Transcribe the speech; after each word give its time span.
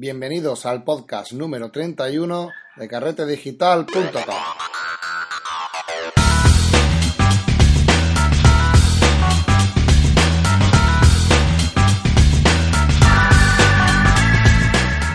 Bienvenidos 0.00 0.64
al 0.64 0.84
podcast 0.84 1.32
número 1.32 1.72
31 1.72 2.52
de 2.76 2.86
carretedigital.com. 2.86 3.94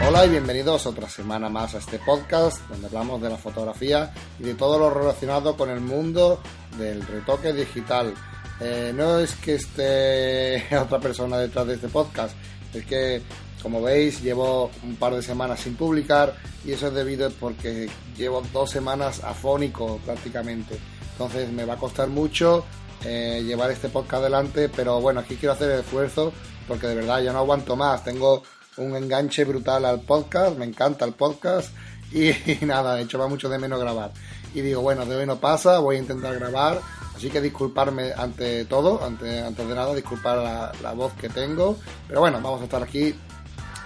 Hola 0.06 0.26
y 0.26 0.30
bienvenidos 0.30 0.86
otra 0.86 1.08
semana 1.08 1.48
más 1.48 1.76
a 1.76 1.78
este 1.78 1.98
podcast 2.00 2.68
donde 2.68 2.88
hablamos 2.88 3.22
de 3.22 3.30
la 3.30 3.38
fotografía 3.38 4.14
y 4.38 4.44
de 4.44 4.56
todo 4.56 4.78
lo 4.78 4.90
relacionado 4.90 5.56
con 5.56 5.70
el 5.70 5.80
mundo 5.80 6.42
del 6.78 7.08
retoque 7.08 7.54
digital. 7.54 8.14
Eh, 8.60 8.92
no 8.94 9.20
es 9.20 9.34
que 9.36 9.56
esté 9.56 10.76
otra 10.78 11.00
persona 11.00 11.38
detrás 11.38 11.68
de 11.68 11.76
este 11.76 11.88
podcast, 11.88 12.36
es 12.74 12.86
que 12.86 13.22
como 13.64 13.82
veis, 13.82 14.22
llevo 14.22 14.70
un 14.84 14.98
par 14.98 15.16
de 15.16 15.24
semanas 15.24 15.62
sin 15.62 15.76
publicar 15.76 16.36
y 16.66 16.74
eso 16.74 16.88
es 16.88 16.94
debido 16.94 17.32
porque 17.32 17.90
llevo 18.18 18.44
dos 18.52 18.70
semanas 18.70 19.24
afónico 19.24 20.00
prácticamente. 20.06 20.78
Entonces 21.14 21.50
me 21.50 21.64
va 21.64 21.76
a 21.76 21.78
costar 21.78 22.10
mucho 22.10 22.66
eh, 23.06 23.42
llevar 23.46 23.72
este 23.72 23.88
podcast 23.88 24.22
adelante, 24.22 24.70
pero 24.70 25.00
bueno, 25.00 25.22
aquí 25.22 25.38
quiero 25.38 25.54
hacer 25.54 25.72
el 25.72 25.80
esfuerzo 25.80 26.34
porque 26.68 26.88
de 26.88 26.96
verdad 26.96 27.22
ya 27.22 27.32
no 27.32 27.40
aguanto 27.40 27.78
más. 27.78 28.04
Tengo 28.04 28.44
un 28.78 28.96
enganche 28.98 29.46
brutal 29.46 29.86
al 29.86 30.02
podcast, 30.02 30.58
me 30.58 30.66
encanta 30.66 31.06
el 31.06 31.14
podcast 31.14 31.74
y, 32.12 32.32
nada, 32.66 32.96
de 32.96 33.04
hecho 33.04 33.18
va 33.18 33.28
mucho 33.28 33.48
de 33.48 33.60
menos 33.60 33.80
grabar. 33.80 34.12
Y 34.54 34.62
digo, 34.62 34.82
bueno, 34.82 35.06
de 35.06 35.16
hoy 35.16 35.26
no 35.26 35.38
pasa, 35.38 35.80
voy 35.80 35.96
a 35.96 36.00
intentar 36.00 36.36
grabar, 36.36 36.80
así 37.16 37.30
que 37.30 37.42
disculparme 37.42 38.12
ante 38.14 38.66
todo, 38.66 39.04
ante, 39.04 39.42
antes 39.42 39.68
de 39.68 39.74
nada, 39.74 39.96
disculpar 39.96 40.38
la, 40.38 40.72
la 40.84 40.92
voz 40.92 41.14
que 41.14 41.30
tengo, 41.30 41.78
pero 42.08 42.20
bueno, 42.20 42.40
vamos 42.42 42.62
a 42.62 42.66
estar 42.66 42.84
aquí 42.84 43.16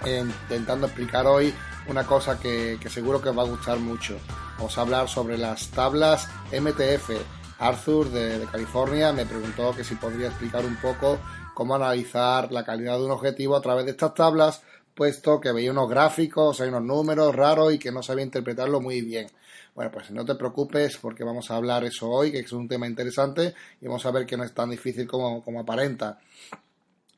intentando 0.06 0.88
explicar 0.88 1.26
hoy 1.26 1.54
una 1.88 2.06
cosa 2.06 2.40
que, 2.40 2.78
seguro 2.90 3.22
que 3.22 3.30
os 3.30 3.38
va 3.38 3.44
a 3.44 3.48
gustar 3.48 3.80
mucho. 3.80 4.20
Vamos 4.58 4.78
a 4.78 4.82
hablar 4.82 5.08
sobre 5.08 5.38
las 5.38 5.70
tablas 5.70 6.28
MTF. 6.52 7.12
Arthur 7.60 8.10
de, 8.10 8.46
California 8.52 9.12
me 9.14 9.26
preguntó 9.26 9.76
que 9.76 9.84
si 9.84 9.96
podría 9.96 10.28
explicar 10.28 10.66
un 10.66 10.76
poco 10.78 11.20
cómo 11.54 11.76
analizar 11.76 12.52
la 12.52 12.64
calidad 12.64 12.98
de 12.98 13.06
un 13.06 13.12
objetivo 13.12 13.56
a 13.56 13.62
través 13.62 13.86
de 13.86 13.92
estas 13.92 14.14
tablas, 14.14 14.62
puesto 14.94 15.40
que 15.40 15.52
veía 15.52 15.72
unos 15.72 15.90
gráficos, 15.90 16.62
hay 16.62 16.70
unos 16.70 16.84
números 16.84 17.36
raros 17.36 17.74
y 17.74 17.80
que 17.80 17.92
no 17.92 18.04
sabía 18.04 18.26
interpretarlo 18.26 18.80
muy 18.80 19.02
bien. 19.02 19.28
Bueno, 19.74 19.92
pues 19.92 20.12
no 20.12 20.26
te 20.26 20.36
preocupes 20.36 20.98
porque 20.98 21.24
vamos 21.24 21.52
a 21.52 21.56
hablar 21.56 21.84
eso 21.84 22.10
hoy, 22.10 22.32
que 22.32 22.40
es 22.40 22.52
un 22.52 22.68
tema 22.68 22.88
interesante 22.88 23.54
y 23.80 23.86
vamos 23.86 24.06
a 24.06 24.12
ver 24.12 24.26
que 24.26 24.36
no 24.36 24.44
es 24.44 24.54
tan 24.54 24.72
difícil 24.72 25.08
como, 25.08 25.44
como 25.44 25.60
aparenta. 25.60 26.20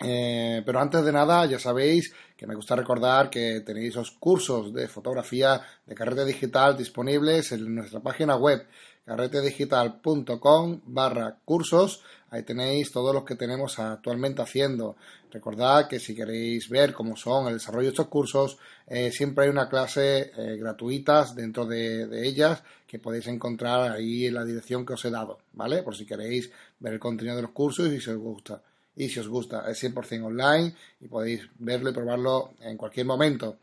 Eh, 0.01 0.61
pero 0.65 0.79
antes 0.79 1.03
de 1.03 1.11
nada, 1.11 1.45
ya 1.45 1.59
sabéis 1.59 2.13
que 2.37 2.47
me 2.47 2.55
gusta 2.55 2.75
recordar 2.75 3.29
que 3.29 3.59
tenéis 3.61 3.95
los 3.95 4.11
cursos 4.11 4.73
de 4.73 4.87
fotografía 4.87 5.61
de 5.85 5.93
carrete 5.93 6.23
digital 6.23 6.77
disponibles 6.77 7.51
en 7.51 7.75
nuestra 7.75 7.99
página 7.99 8.37
web 8.37 8.65
carretedigital.com 9.05 10.81
barra 10.85 11.37
cursos. 11.43 12.01
Ahí 12.29 12.43
tenéis 12.43 12.91
todos 12.91 13.13
los 13.13 13.25
que 13.25 13.35
tenemos 13.35 13.77
actualmente 13.79 14.41
haciendo. 14.41 14.95
Recordad 15.31 15.87
que 15.87 15.99
si 15.99 16.15
queréis 16.15 16.69
ver 16.69 16.93
cómo 16.93 17.17
son 17.17 17.47
el 17.47 17.55
desarrollo 17.55 17.87
de 17.87 17.93
estos 17.93 18.07
cursos, 18.07 18.57
eh, 18.87 19.11
siempre 19.11 19.45
hay 19.45 19.49
una 19.49 19.67
clase 19.67 20.31
eh, 20.37 20.55
gratuitas 20.57 21.35
dentro 21.35 21.65
de, 21.65 22.07
de, 22.07 22.27
ellas 22.27 22.63
que 22.87 22.99
podéis 22.99 23.27
encontrar 23.27 23.91
ahí 23.91 24.27
en 24.27 24.35
la 24.35 24.45
dirección 24.45 24.85
que 24.85 24.93
os 24.93 25.03
he 25.03 25.09
dado, 25.09 25.39
¿vale? 25.53 25.83
Por 25.83 25.95
si 25.95 26.05
queréis 26.05 26.51
ver 26.79 26.93
el 26.93 26.99
contenido 26.99 27.35
de 27.35 27.41
los 27.41 27.51
cursos 27.51 27.91
y 27.91 27.99
si 27.99 28.11
os 28.11 28.17
gusta 28.17 28.61
y 28.99 29.07
si 29.07 29.19
os 29.21 29.29
gusta 29.29 29.63
es 29.71 29.81
100% 29.81 30.25
online 30.25 30.75
y 30.99 31.07
podéis 31.07 31.47
verlo 31.57 31.89
y 31.89 31.93
probarlo 31.93 32.51
en 32.59 32.75
cualquier 32.75 33.05
momento. 33.05 33.59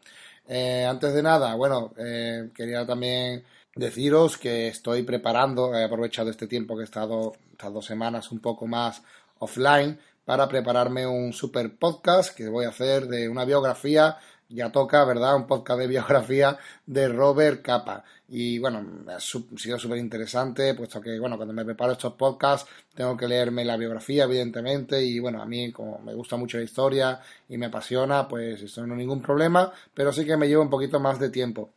Eh, 0.49 0.87
antes 0.89 1.13
de 1.13 1.23
nada, 1.23 1.55
bueno, 1.55 1.93
eh, 1.99 2.49
quería 2.55 2.87
también 2.87 3.45
deciros 3.75 4.39
que 4.39 4.69
estoy 4.69 5.03
preparando, 5.03 5.75
he 5.75 5.85
aprovechado 5.85 6.31
este 6.31 6.47
tiempo 6.47 6.75
que 6.75 6.83
he 6.83 6.85
estado 6.85 7.35
estas 7.53 7.71
dos 7.71 7.85
semanas 7.85 8.33
un 8.33 8.41
poco 8.41 8.67
más 8.67 9.03
offline 9.39 9.99
para 10.25 10.49
prepararme 10.49 11.07
un 11.07 11.35
super 11.35 11.77
podcast 11.77 12.35
que 12.35 12.49
voy 12.49 12.65
a 12.65 12.71
hacer 12.71 13.07
de 13.07 13.29
una 13.29 13.45
biografía 13.45 14.17
ya 14.49 14.71
toca, 14.71 15.05
¿verdad? 15.05 15.37
Un 15.37 15.47
podcast 15.47 15.81
de 15.81 15.87
biografía 15.87 16.59
de 16.87 17.09
Robert 17.09 17.63
Capa. 17.63 18.05
Y 18.29 18.59
bueno, 18.59 18.85
ha 19.09 19.21
sido 19.21 19.79
súper 19.79 19.99
interesante, 19.99 20.75
puesto 20.75 21.01
que, 21.01 21.19
bueno, 21.19 21.37
cuando 21.37 21.55
me 21.55 21.65
preparo 21.65 21.93
estos 21.93 22.15
podcasts, 22.15 22.69
tengo 22.95 23.17
que 23.17 23.29
leerme 23.29 23.65
la 23.65 23.77
biografía, 23.77 24.25
evidentemente, 24.25 25.03
y 25.03 25.21
bueno, 25.21 25.41
a 25.41 25.47
mí, 25.47 25.71
como 25.71 25.99
me 26.01 26.15
gusta 26.15 26.37
mucho 26.37 26.59
la 26.59 26.65
historia 26.65 27.21
y 27.49 27.57
me 27.57 27.67
apasiona, 27.67 28.27
pues 28.27 28.63
esto 28.63 28.85
no 28.87 28.95
es 28.95 28.99
ningún 28.99 29.23
problema, 29.23 29.73
pero 29.95 30.13
sí 30.13 30.25
que 30.25 30.37
me 30.37 30.49
lleva 30.49 30.63
un 30.63 30.71
poquito 30.71 30.99
más 30.99 31.21
de 31.21 31.31
tiempo. 31.31 31.75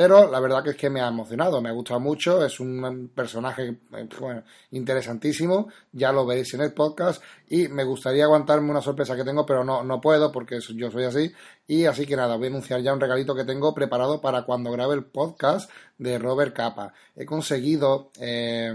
Pero 0.00 0.30
la 0.30 0.40
verdad 0.40 0.64
que 0.64 0.70
es 0.70 0.76
que 0.76 0.88
me 0.88 1.02
ha 1.02 1.08
emocionado, 1.08 1.60
me 1.60 1.68
ha 1.68 1.72
gustado 1.72 2.00
mucho, 2.00 2.42
es 2.42 2.58
un 2.58 3.10
personaje 3.14 3.80
eh, 3.92 4.42
interesantísimo, 4.70 5.68
ya 5.92 6.10
lo 6.10 6.24
veréis 6.24 6.54
en 6.54 6.62
el 6.62 6.72
podcast, 6.72 7.22
y 7.50 7.68
me 7.68 7.84
gustaría 7.84 8.24
aguantarme 8.24 8.70
una 8.70 8.80
sorpresa 8.80 9.14
que 9.14 9.24
tengo, 9.24 9.44
pero 9.44 9.62
no, 9.62 9.84
no 9.84 10.00
puedo 10.00 10.32
porque 10.32 10.58
yo 10.74 10.90
soy 10.90 11.04
así, 11.04 11.30
y 11.66 11.84
así 11.84 12.06
que 12.06 12.16
nada, 12.16 12.36
voy 12.36 12.46
a 12.46 12.48
anunciar 12.48 12.80
ya 12.80 12.94
un 12.94 13.00
regalito 13.00 13.34
que 13.34 13.44
tengo 13.44 13.74
preparado 13.74 14.22
para 14.22 14.44
cuando 14.44 14.72
grabe 14.72 14.94
el 14.94 15.04
podcast 15.04 15.70
de 15.98 16.18
Robert 16.18 16.56
Capa. 16.56 16.94
He 17.14 17.26
conseguido 17.26 18.10
eh, 18.18 18.72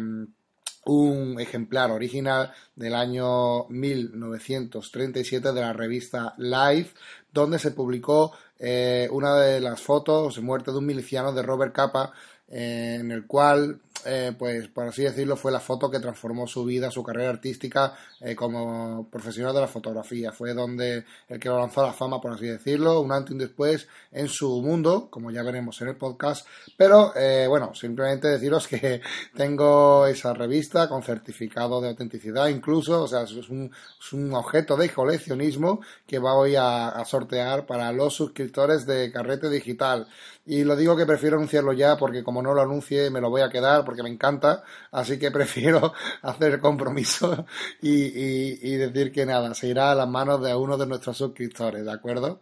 un 0.85 1.39
ejemplar 1.39 1.89
original 1.91 2.53
del 2.75 2.93
año 2.93 3.67
1937 3.69 5.51
de 5.51 5.61
la 5.61 5.73
revista 5.73 6.35
Life, 6.37 6.93
donde 7.35 7.59
se 7.59 7.72
publicó 7.72 8.31
eh, 8.57 9.07
una 9.12 9.35
de 9.35 9.59
las 9.59 9.81
fotos, 9.81 10.41
muerte 10.41 10.72
de 10.72 10.78
un 10.78 10.85
miliciano 10.85 11.34
de 11.34 11.44
Robert 11.44 11.73
Capa, 11.73 12.13
eh, 12.47 12.97
en 13.00 13.12
el 13.12 13.28
cual 13.28 13.79
eh, 14.05 14.33
pues 14.38 14.67
por 14.67 14.88
así 14.88 15.03
decirlo, 15.03 15.35
fue 15.35 15.51
la 15.51 15.59
foto 15.59 15.89
que 15.89 15.99
transformó 15.99 16.47
su 16.47 16.63
vida, 16.63 16.91
su 16.91 17.03
carrera 17.03 17.31
artística 17.31 17.93
eh, 18.19 18.35
como 18.35 19.09
profesional 19.09 19.53
de 19.53 19.61
la 19.61 19.67
fotografía. 19.67 20.31
Fue 20.31 20.53
donde 20.53 21.05
el 21.27 21.39
que 21.39 21.49
lo 21.49 21.59
lanzó 21.59 21.81
a 21.81 21.88
la 21.88 21.93
fama, 21.93 22.21
por 22.21 22.33
así 22.33 22.45
decirlo, 22.45 23.01
un 23.01 23.11
antes 23.11 23.31
y 23.31 23.33
un 23.33 23.39
después 23.39 23.88
en 24.11 24.27
su 24.27 24.61
mundo, 24.61 25.09
como 25.09 25.31
ya 25.31 25.43
veremos 25.43 25.81
en 25.81 25.89
el 25.89 25.95
podcast. 25.95 26.47
Pero 26.77 27.13
eh, 27.16 27.47
bueno, 27.47 27.73
simplemente 27.73 28.27
deciros 28.27 28.67
que 28.67 29.01
tengo 29.35 30.05
esa 30.07 30.33
revista 30.33 30.87
con 30.87 31.03
certificado 31.03 31.81
de 31.81 31.89
autenticidad, 31.89 32.47
incluso, 32.47 33.03
o 33.03 33.07
sea, 33.07 33.23
es 33.23 33.49
un, 33.49 33.72
es 33.99 34.13
un 34.13 34.33
objeto 34.33 34.77
de 34.77 34.89
coleccionismo 34.89 35.81
que 36.05 36.19
voy 36.19 36.55
a, 36.55 36.89
a 36.89 37.05
sortear 37.05 37.66
para 37.66 37.91
los 37.91 38.13
suscriptores 38.13 38.85
de 38.85 39.11
Carrete 39.11 39.49
Digital. 39.49 40.07
Y 40.47 40.63
lo 40.63 40.75
digo 40.75 40.95
que 40.95 41.07
prefiero 41.07 41.38
anunciarlo 41.38 41.73
ya 41.73 41.97
porque 41.97 42.23
como 42.23 42.41
no 42.41 42.53
lo 42.53 42.61
anuncie 42.61 43.09
me 43.09 43.19
lo 43.19 43.31
voy 43.31 43.41
a 43.41 43.50
quedar 43.50 43.83
porque 43.83 44.03
me 44.03 44.09
encanta, 44.09 44.63
así 44.91 45.17
que 45.17 45.31
prefiero 45.31 45.94
hacer 46.22 46.59
compromiso 46.59 47.45
y, 47.81 48.75
decir 48.78 49.11
que 49.11 49.25
nada, 49.25 49.55
se 49.55 49.67
irá 49.69 49.91
a 49.91 49.95
las 49.95 50.07
manos 50.07 50.44
de 50.44 50.53
uno 50.55 50.78
de 50.78 50.85
nuestros 50.85 51.17
suscriptores, 51.17 51.84
¿de 51.84 51.91
acuerdo? 51.91 52.41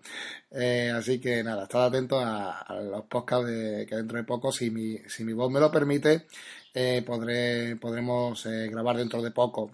Eh, 0.52 0.92
así 0.94 1.20
que 1.20 1.44
nada, 1.44 1.64
estad 1.64 1.86
atentos 1.86 2.22
a, 2.24 2.66
los 2.84 3.06
podcasts 3.06 3.48
de, 3.48 3.86
que 3.88 3.96
dentro 3.96 4.18
de 4.18 4.24
poco, 4.26 4.52
si 4.52 4.70
mi, 4.70 4.98
si 5.08 5.24
mi 5.24 5.34
voz 5.34 5.50
me 5.52 5.60
lo 5.62 5.72
permite, 5.72 6.28
eh, 6.74 7.04
podré, 7.06 7.78
podremos 7.78 8.46
eh, 8.46 8.68
grabar 8.70 8.98
dentro 8.98 9.22
de 9.22 9.32
poco. 9.32 9.72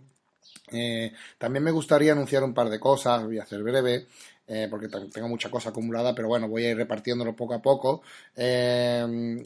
también 1.37 1.63
me 1.63 1.71
gustaría 1.71 2.11
anunciar 2.11 2.43
un 2.43 2.53
par 2.53 2.69
de 2.69 2.79
cosas, 2.79 3.23
voy 3.23 3.39
a 3.39 3.43
hacer 3.43 3.63
breve. 3.63 4.07
Eh, 4.51 4.67
porque 4.67 4.87
tengo 4.87 5.27
mucha 5.27 5.51
cosa 5.51 5.69
acumulada, 5.69 6.15
pero 6.15 6.27
bueno, 6.27 6.49
voy 6.49 6.65
a 6.65 6.71
ir 6.71 6.77
repartiéndolo 6.77 7.35
poco 7.35 7.53
a 7.53 7.61
poco. 7.61 8.01
Eh, 8.35 9.39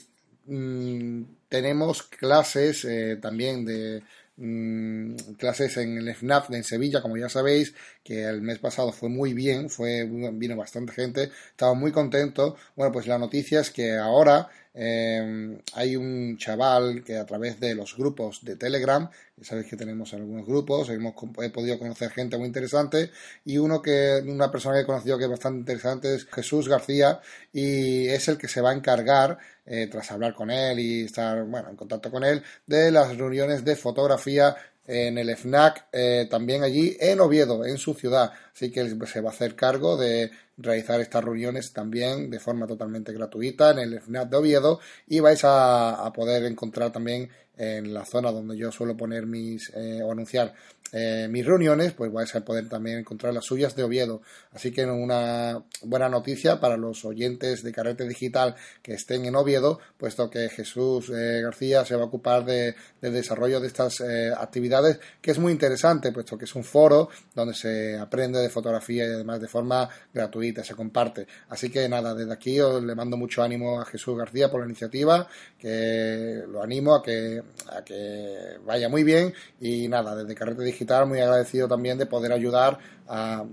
mm, 0.46 1.24
tenemos 1.50 2.04
clases 2.04 2.86
eh, 2.86 3.18
también 3.22 3.66
de 3.66 4.02
mm, 4.38 5.16
clases 5.38 5.76
en 5.78 5.98
el 5.98 6.08
FNAF 6.10 6.52
en 6.52 6.64
Sevilla, 6.64 7.02
como 7.02 7.18
ya 7.18 7.28
sabéis, 7.28 7.74
que 8.04 8.24
el 8.24 8.42
mes 8.42 8.60
pasado 8.60 8.94
fue 8.94 9.10
muy 9.10 9.34
bien, 9.34 9.70
fue 9.70 10.06
vino 10.06 10.56
bastante 10.56 10.94
gente, 10.94 11.32
estaba 11.52 11.74
muy 11.74 11.92
contento. 11.92 12.56
Bueno, 12.76 12.94
pues 12.94 13.06
la 13.06 13.18
noticia 13.18 13.60
es 13.60 13.72
que 13.72 13.98
ahora 13.98 14.50
Em, 14.76 15.60
hay 15.76 15.96
un 15.96 16.36
chaval 16.38 17.04
que 17.04 17.18
a 17.18 17.26
través 17.28 17.60
de 17.60 17.76
los 17.76 17.96
grupos 17.96 18.44
de 18.44 18.56
Telegram, 18.56 19.08
ya 19.38 19.46
sabéis 19.46 19.68
que 19.68 19.78
tenemos 19.78 20.14
algunos 20.16 20.48
grupos, 20.48 20.90
hemos, 20.90 21.14
he 21.44 21.50
podido 21.52 21.78
conocer 21.78 22.10
gente 22.10 22.38
muy 22.38 22.48
interesante 22.48 23.12
y 23.46 23.60
uno 23.60 23.84
que, 23.84 24.24
una 24.26 24.50
persona 24.52 24.76
que 24.76 24.82
he 24.82 24.86
conocido 24.86 25.18
que 25.20 25.26
es 25.26 25.30
bastante 25.30 25.60
interesante 25.60 26.16
es 26.16 26.26
Jesús 26.26 26.68
García 26.68 27.22
y 27.52 28.08
es 28.08 28.28
el 28.28 28.38
que 28.40 28.48
se 28.48 28.62
va 28.62 28.72
a 28.72 28.74
encargar, 28.74 29.38
eh, 29.66 29.88
tras 29.92 30.12
hablar 30.12 30.34
con 30.34 30.50
él 30.50 30.80
y 30.80 31.04
estar, 31.04 31.44
bueno, 31.46 31.70
en 31.70 31.76
contacto 31.76 32.10
con 32.10 32.24
él, 32.24 32.42
de 32.66 32.92
las 32.92 33.16
reuniones 33.16 33.64
de 33.64 33.76
fotografía 33.76 34.56
en 34.86 35.18
el 35.18 35.30
FNAC, 35.36 35.88
eh, 35.92 36.28
también 36.30 36.64
allí 36.64 36.98
en 37.00 37.20
Oviedo, 37.20 37.66
en 37.66 37.78
su 37.78 37.94
ciudad. 37.94 38.32
Así 38.54 38.72
que 38.72 38.90
se 39.06 39.22
va 39.22 39.30
a 39.30 39.34
hacer 39.34 39.56
cargo 39.56 39.98
de 39.98 40.32
realizar 40.58 41.00
estas 41.02 41.24
reuniones 41.24 41.74
también 41.74 42.30
de 42.30 42.40
forma 42.40 42.68
totalmente 42.68 43.12
gratuita 43.14 43.72
en 43.72 43.80
el 43.80 44.00
FNAC 44.00 44.30
de 44.30 44.38
Oviedo 44.38 44.80
y 45.08 45.20
vais 45.20 45.42
a, 45.44 46.12
poder 46.14 46.44
encontrar 46.46 46.92
también 46.92 47.30
en 47.58 47.94
la 47.94 48.06
zona 48.06 48.32
donde 48.32 48.58
yo 48.58 48.72
suelo 48.72 48.98
poner 48.98 49.26
mis 49.26 49.72
eh, 49.76 50.02
o 50.04 50.12
anunciar 50.12 50.54
eh, 50.96 51.28
mis 51.28 51.44
reuniones, 51.44 51.94
pues 51.94 52.12
vais 52.14 52.34
a 52.36 52.42
poder 52.46 52.70
también 52.70 53.00
encontrar 53.00 53.34
las 53.34 53.46
suyas 53.46 53.76
de 53.76 53.84
Oviedo. 53.84 54.22
Así 54.52 54.72
que 54.72 54.86
una 54.86 55.64
buena 55.82 56.08
noticia 56.08 56.60
para 56.60 56.78
los 56.78 57.04
oyentes 57.04 57.64
de 57.64 57.72
Carrete 57.72 58.08
Digital 58.08 58.56
que 58.84 58.94
estén 58.94 59.26
en 59.26 59.36
Oviedo, 59.36 59.80
puesto 59.98 60.30
que 60.30 60.50
Jesús 60.50 61.10
eh, 61.10 61.42
García 61.42 61.84
se 61.84 61.96
va 61.96 62.04
a 62.04 62.06
ocupar 62.06 62.46
de, 62.46 62.76
del 63.02 63.12
desarrollo 63.12 63.60
de 63.60 63.68
estas 63.68 64.02
eh, 64.02 64.32
actividades, 64.38 65.00
que 65.20 65.32
es 65.32 65.40
muy 65.40 65.52
interesante, 65.52 66.12
puesto 66.12 66.38
que 66.38 66.46
es 66.46 66.54
un 66.54 66.64
foro 66.64 67.10
donde 67.34 67.56
se 67.56 67.98
aprende 67.98 68.40
de 68.40 68.50
fotografía 68.50 69.08
y 69.08 69.14
además 69.14 69.42
de 69.42 69.48
forma 69.48 69.90
gratuita, 70.14 70.64
se 70.64 70.76
comparte. 70.76 71.26
Así 71.50 71.72
que 71.72 71.90
nada, 71.90 72.14
desde 72.14 72.34
aquí 72.34 72.60
os 72.60 72.84
le 72.84 72.94
mando 72.94 73.18
mucho 73.18 73.42
ánimo 73.42 73.82
a 73.82 73.86
Jesús 73.86 74.16
García 74.16 74.52
por 74.52 74.60
la 74.60 74.68
iniciativa, 74.68 75.28
que 75.58 76.44
lo 76.48 76.62
animo 76.62 76.94
a 76.94 77.02
que, 77.02 77.42
a 77.72 77.84
que 77.84 78.58
vaya 78.64 78.90
muy 78.90 79.04
bien 79.04 79.34
y 79.60 79.88
nada, 79.88 80.16
desde 80.16 80.36
Carrete 80.36 80.64
Digital 80.64 80.83
muy 81.06 81.20
agradecido 81.20 81.68
también 81.68 81.98
de 81.98 82.06
poder 82.06 82.32
ayudar 82.32 82.78
a, 83.08 83.46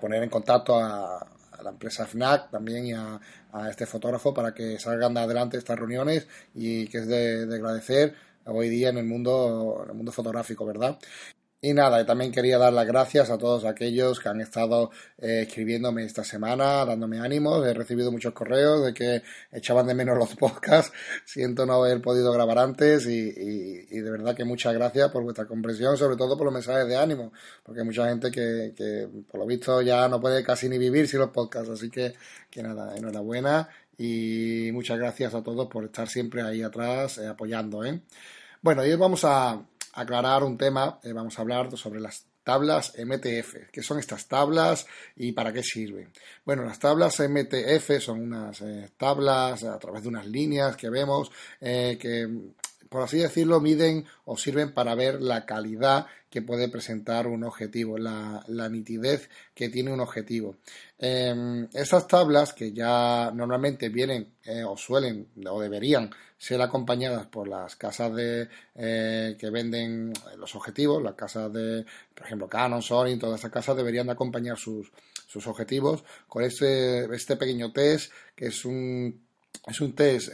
poner 0.00 0.22
en 0.22 0.30
contacto 0.30 0.78
a, 0.78 1.26
la 1.62 1.70
empresa 1.70 2.06
FNAC 2.06 2.50
también 2.50 2.86
y 2.86 2.92
a, 2.92 3.20
este 3.70 3.86
fotógrafo 3.86 4.34
para 4.34 4.52
que 4.52 4.78
salgan 4.78 5.16
adelante 5.16 5.56
estas 5.56 5.78
reuniones 5.78 6.28
y 6.54 6.86
que 6.88 6.98
es 6.98 7.08
de, 7.08 7.46
de 7.46 7.56
agradecer 7.56 8.14
hoy 8.44 8.68
día 8.68 8.90
en 8.90 8.98
el 8.98 9.04
mundo, 9.04 9.80
en 9.84 9.90
el 9.90 9.96
mundo 9.96 10.12
fotográfico, 10.12 10.66
¿verdad? 10.66 10.98
Y 11.60 11.74
nada, 11.74 12.06
también 12.06 12.30
quería 12.30 12.56
dar 12.56 12.72
las 12.72 12.86
gracias 12.86 13.30
a 13.30 13.36
todos 13.36 13.64
aquellos 13.64 14.20
que 14.20 14.28
han 14.28 14.40
estado 14.40 14.92
eh, 15.18 15.42
escribiéndome 15.48 16.04
esta 16.04 16.22
semana, 16.22 16.84
dándome 16.84 17.18
ánimos. 17.18 17.66
He 17.66 17.74
recibido 17.74 18.12
muchos 18.12 18.32
correos 18.32 18.84
de 18.84 18.94
que 18.94 19.22
echaban 19.50 19.88
de 19.88 19.94
menos 19.94 20.16
los 20.18 20.36
podcasts. 20.36 20.92
Siento 21.24 21.66
no 21.66 21.82
haber 21.82 22.00
podido 22.00 22.32
grabar 22.32 22.60
antes 22.60 23.06
y, 23.06 23.32
de 23.32 24.10
verdad 24.10 24.36
que 24.36 24.44
muchas 24.44 24.72
gracias 24.72 25.10
por 25.10 25.24
vuestra 25.24 25.46
comprensión, 25.46 25.96
sobre 25.96 26.16
todo 26.16 26.36
por 26.36 26.44
los 26.44 26.54
mensajes 26.54 26.86
de 26.86 26.96
ánimo, 26.96 27.32
porque 27.64 27.80
hay 27.80 27.86
mucha 27.86 28.08
gente 28.08 28.30
que, 28.30 29.08
por 29.28 29.40
lo 29.40 29.46
visto 29.46 29.82
ya 29.82 30.06
no 30.06 30.20
puede 30.20 30.44
casi 30.44 30.68
ni 30.68 30.78
vivir 30.78 31.08
sin 31.08 31.18
los 31.18 31.30
podcasts. 31.30 31.70
Así 31.70 31.90
que, 31.90 32.14
que 32.48 32.62
nada, 32.62 32.96
enhorabuena 32.96 33.68
y 33.96 34.70
muchas 34.72 34.96
gracias 34.96 35.34
a 35.34 35.42
todos 35.42 35.66
por 35.66 35.86
estar 35.86 36.08
siempre 36.08 36.40
ahí 36.42 36.62
atrás 36.62 37.18
eh, 37.18 37.26
apoyando. 37.26 37.84
¿eh? 37.84 38.00
Bueno, 38.62 38.82
hoy 38.82 38.94
vamos 38.94 39.24
a 39.24 39.60
aclarar 40.00 40.44
un 40.44 40.56
tema, 40.56 40.98
eh, 41.02 41.12
vamos 41.12 41.38
a 41.38 41.42
hablar 41.42 41.76
sobre 41.76 42.00
las 42.00 42.26
tablas 42.44 42.94
MTF. 42.96 43.70
¿Qué 43.70 43.82
son 43.82 43.98
estas 43.98 44.26
tablas 44.26 44.86
y 45.16 45.32
para 45.32 45.52
qué 45.52 45.62
sirven? 45.62 46.12
Bueno, 46.44 46.64
las 46.64 46.78
tablas 46.78 47.20
MTF 47.20 48.00
son 48.00 48.20
unas 48.20 48.60
eh, 48.62 48.90
tablas 48.96 49.64
a 49.64 49.78
través 49.78 50.02
de 50.02 50.08
unas 50.08 50.26
líneas 50.26 50.76
que 50.76 50.88
vemos 50.88 51.30
eh, 51.60 51.98
que, 52.00 52.28
por 52.88 53.02
así 53.02 53.18
decirlo, 53.18 53.60
miden 53.60 54.06
o 54.24 54.36
sirven 54.36 54.72
para 54.72 54.94
ver 54.94 55.20
la 55.20 55.46
calidad 55.46 56.06
que 56.30 56.42
puede 56.42 56.68
presentar 56.68 57.26
un 57.26 57.44
objetivo, 57.44 57.96
la, 57.98 58.44
nitidez 58.70 59.30
que 59.54 59.68
tiene 59.68 59.92
un 59.92 60.00
objetivo. 60.00 60.56
Eh, 60.98 61.66
estas 61.72 62.06
tablas 62.06 62.52
que 62.52 62.72
ya 62.72 63.30
normalmente 63.34 63.88
vienen 63.88 64.34
eh, 64.44 64.62
o 64.64 64.76
suelen 64.76 65.28
o 65.46 65.60
deberían 65.60 66.10
ser 66.36 66.60
acompañadas 66.60 67.26
por 67.26 67.48
las 67.48 67.76
casas 67.76 68.14
de 68.14 68.48
eh, 68.74 69.36
que 69.38 69.50
venden 69.50 70.12
los 70.36 70.54
objetivos, 70.54 71.02
las 71.02 71.14
casas 71.14 71.52
de, 71.52 71.84
por 72.14 72.26
ejemplo, 72.26 72.48
Canon, 72.48 72.82
Sony, 72.82 73.18
todas 73.18 73.40
esas 73.40 73.50
casas 73.50 73.76
deberían 73.76 74.06
de 74.06 74.12
acompañar 74.12 74.56
sus, 74.56 74.92
sus 75.26 75.46
objetivos 75.46 76.04
con 76.28 76.44
este, 76.44 77.04
este 77.14 77.36
pequeño 77.36 77.72
test 77.72 78.12
que 78.36 78.46
es 78.46 78.64
un, 78.64 79.26
es 79.66 79.80
un 79.80 79.94
test 79.94 80.30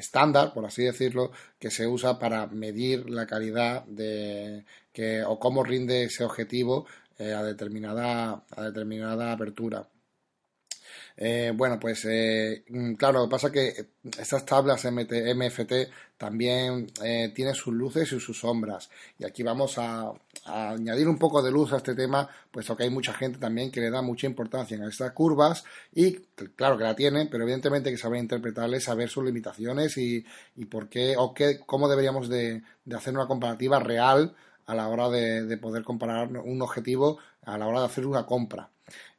estándar, 0.00 0.52
por 0.52 0.64
así 0.66 0.82
decirlo, 0.84 1.30
que 1.58 1.70
se 1.70 1.86
usa 1.86 2.18
para 2.18 2.46
medir 2.48 3.08
la 3.08 3.26
calidad 3.26 3.84
de 3.86 4.64
que, 4.92 5.22
o 5.24 5.38
cómo 5.38 5.62
rinde 5.62 6.04
ese 6.04 6.24
objetivo 6.24 6.86
eh, 7.18 7.32
a, 7.32 7.42
determinada, 7.42 8.42
a 8.50 8.62
determinada 8.62 9.32
apertura. 9.32 9.86
Eh, 11.16 11.52
bueno, 11.54 11.78
pues 11.78 12.04
eh, 12.06 12.64
mm, 12.68 12.94
claro, 12.94 13.20
lo 13.20 13.24
que 13.26 13.30
pasa 13.30 13.46
es 13.48 13.52
que 13.52 13.86
estas 14.20 14.44
tablas 14.46 14.84
MFT 14.84 15.72
también 16.16 16.86
eh, 17.02 17.32
tienen 17.34 17.54
sus 17.54 17.74
luces 17.74 18.12
y 18.12 18.20
sus 18.20 18.38
sombras. 18.38 18.90
Y 19.18 19.24
aquí 19.24 19.42
vamos 19.42 19.78
a, 19.78 20.12
añadir 20.44 21.08
un 21.08 21.18
poco 21.18 21.42
de 21.42 21.50
luz 21.50 21.72
a 21.72 21.78
este 21.78 21.94
tema, 21.94 22.28
puesto 22.50 22.76
que 22.76 22.84
hay 22.84 22.90
mucha 22.90 23.12
gente 23.12 23.38
también 23.38 23.70
que 23.70 23.80
le 23.80 23.90
da 23.90 24.02
mucha 24.02 24.26
importancia 24.26 24.78
a 24.78 24.88
estas 24.88 25.12
curvas 25.12 25.64
y 25.94 26.12
claro 26.56 26.78
que 26.78 26.84
la 26.84 26.96
tienen, 26.96 27.28
pero 27.28 27.44
evidentemente 27.44 27.90
que 27.90 27.98
saber 27.98 28.20
interpretarles, 28.20 28.84
saber 28.84 29.08
sus 29.10 29.24
limitaciones 29.24 29.96
y, 29.98 30.24
por 30.70 30.88
qué 30.88 31.14
o 31.16 31.34
qué, 31.34 31.60
cómo 31.66 31.88
deberíamos 31.88 32.28
de, 32.28 32.62
hacer 32.94 33.14
una 33.14 33.26
comparativa 33.26 33.78
real 33.80 34.34
a 34.66 34.74
la 34.74 34.88
hora 34.88 35.08
de, 35.10 35.44
de 35.44 35.56
poder 35.58 35.84
comparar 35.84 36.28
un 36.28 36.62
objetivo 36.62 37.18
a 37.44 37.58
la 37.58 37.66
hora 37.66 37.80
de 37.80 37.86
hacer 37.86 38.06
una 38.06 38.26
compra. 38.26 38.70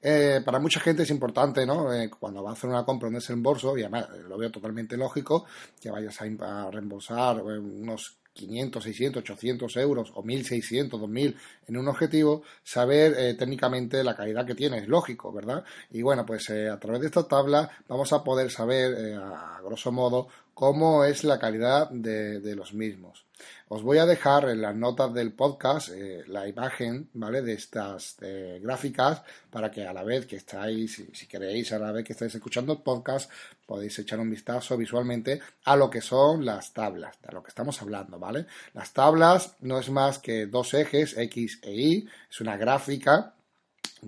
Eh, 0.01 0.41
para 0.43 0.59
mucha 0.59 0.79
gente 0.79 1.03
es 1.03 1.09
importante, 1.09 1.65
¿no? 1.65 1.93
Eh, 1.93 2.09
cuando 2.09 2.43
va 2.43 2.51
a 2.51 2.53
hacer 2.53 2.69
una 2.69 2.83
compra 2.83 3.07
en 3.07 3.15
desembolso, 3.15 3.77
y 3.77 3.81
además 3.81 4.07
lo 4.27 4.37
veo 4.37 4.51
totalmente 4.51 4.97
lógico, 4.97 5.45
que 5.79 5.91
vayas 5.91 6.19
a, 6.21 6.71
reembolsar 6.71 7.37
eh, 7.37 7.59
unos 7.59 8.17
500, 8.33 8.83
600, 8.83 9.23
800 9.23 9.77
euros 9.77 10.11
o 10.15 10.23
1600, 10.23 10.99
2000 10.99 11.37
en 11.67 11.77
un 11.77 11.87
objetivo, 11.89 12.43
saber 12.63 13.35
técnicamente 13.37 14.05
la 14.05 14.15
calidad 14.15 14.45
que 14.45 14.55
tiene, 14.55 14.77
es 14.77 14.87
lógico, 14.87 15.33
¿verdad? 15.33 15.65
Y 15.89 16.01
bueno, 16.01 16.25
pues 16.25 16.49
a 16.49 16.79
través 16.79 17.01
de 17.01 17.07
esta 17.07 17.27
tabla 17.27 17.69
vamos 17.89 18.13
a 18.13 18.23
poder 18.23 18.49
saber, 18.49 19.15
a 19.15 19.59
grosso 19.61 19.91
modo, 19.91 20.29
cómo 20.53 21.03
es 21.05 21.23
la 21.23 21.39
calidad 21.39 21.89
de, 21.89 22.55
los 22.55 22.73
mismos. 22.73 23.25
Os 23.73 23.83
voy 23.83 23.99
a 23.99 24.05
dejar 24.05 24.49
en 24.49 24.61
las 24.61 24.75
notas 24.75 25.13
del 25.13 25.31
podcast 25.31 25.91
eh, 25.95 26.25
la 26.27 26.45
imagen, 26.45 27.09
¿vale? 27.13 27.41
De 27.41 27.53
estas 27.53 28.17
gráficas 28.19 29.21
para 29.49 29.71
que 29.71 29.87
a 29.87 29.93
la 29.93 30.03
vez 30.03 30.25
que 30.25 30.35
estáis, 30.35 31.01
si, 31.13 31.25
queréis, 31.25 31.71
a 31.71 31.79
la 31.79 31.93
vez 31.93 32.03
que 32.03 32.11
estáis 32.11 32.35
escuchando 32.35 32.73
el 32.73 32.79
podcast, 32.79 33.31
podéis 33.65 33.97
echar 33.97 34.19
un 34.19 34.29
vistazo 34.29 34.75
visualmente 34.75 35.39
a 35.63 35.77
lo 35.77 35.89
que 35.89 36.01
son 36.01 36.43
las 36.43 36.73
tablas, 36.73 37.15
de 37.21 37.31
lo 37.31 37.41
que 37.41 37.47
estamos 37.47 37.81
hablando, 37.81 38.19
¿vale? 38.19 38.45
Las 38.73 38.91
tablas 38.91 39.55
no 39.61 39.79
es 39.79 39.89
más 39.89 40.19
que 40.19 40.47
dos 40.47 40.73
ejes, 40.73 41.17
X 41.17 41.59
e 41.61 41.71
Y, 41.71 42.09
es 42.29 42.41
una 42.41 42.57
gráfica 42.57 43.35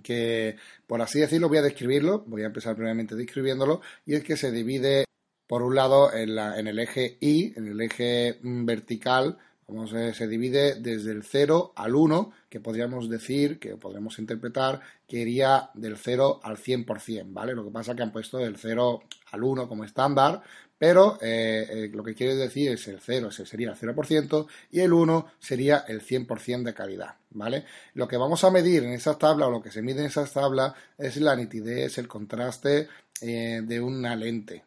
que, 0.03 0.57
por 0.85 1.01
así 1.01 1.21
decirlo, 1.21 1.47
voy 1.47 1.59
a 1.59 1.61
describirlo, 1.61 2.25
voy 2.27 2.43
a 2.43 2.47
empezar 2.47 2.75
primeramente 2.75 3.15
describiéndolo, 3.15 3.79
y 4.05 4.15
es 4.15 4.25
que 4.25 4.35
se 4.35 4.51
divide 4.51 5.05
por 5.47 5.61
un 5.61 5.75
lado, 5.75 6.13
en, 6.13 6.35
la, 6.35 6.59
en 6.59 6.67
el 6.67 6.79
eje 6.79 7.17
Y, 7.19 7.57
en 7.57 7.67
el 7.67 7.79
eje 7.79 8.39
mm, 8.41 8.65
vertical, 8.65 9.37
vamos, 9.73 9.89
se 9.89 10.27
divide 10.27 10.75
desde 10.75 11.11
el 11.11 11.23
0 11.23 11.73
al 11.75 11.95
1, 11.95 12.31
que 12.49 12.59
podríamos 12.59 13.09
decir, 13.09 13.59
que 13.59 13.75
podríamos 13.75 14.19
interpretar, 14.19 14.81
que 15.07 15.17
iría 15.17 15.69
del 15.73 15.97
0 15.97 16.39
al 16.43 16.57
100%, 16.57 17.25
¿vale? 17.27 17.53
Lo 17.53 17.63
que 17.65 17.71
pasa 17.71 17.91
es 17.91 17.97
que 17.97 18.03
han 18.03 18.11
puesto 18.11 18.37
del 18.37 18.57
0 18.57 19.03
al 19.31 19.43
1 19.43 19.67
como 19.67 19.83
estándar, 19.83 20.41
pero 20.83 21.17
eh, 21.21 21.65
eh, 21.69 21.91
lo 21.93 22.03
que 22.03 22.13
quiere 22.13 22.35
decir 22.35 22.71
es 22.71 22.87
el 22.89 22.99
0 22.99 23.29
ese 23.29 23.45
sería 23.45 23.69
el 23.71 23.77
0% 23.77 24.47
y 24.69 24.81
el 24.81 24.91
1 24.91 25.27
sería 25.39 25.85
el 25.87 26.01
100% 26.01 26.63
de 26.63 26.73
calidad, 26.73 27.15
¿vale? 27.29 27.63
Lo 27.93 28.05
que 28.07 28.17
vamos 28.17 28.43
a 28.43 28.51
medir 28.51 28.83
en 28.83 28.91
esas 28.91 29.17
tablas 29.17 29.47
o 29.47 29.51
lo 29.51 29.61
que 29.61 29.71
se 29.71 29.81
mide 29.81 30.01
en 30.01 30.07
esas 30.07 30.33
tablas 30.33 30.73
es 30.97 31.15
la 31.17 31.37
nitidez, 31.37 31.97
el 31.99 32.09
contraste 32.09 32.89
eh, 33.21 33.61
de 33.63 33.79
una 33.79 34.15
lente, 34.15 34.65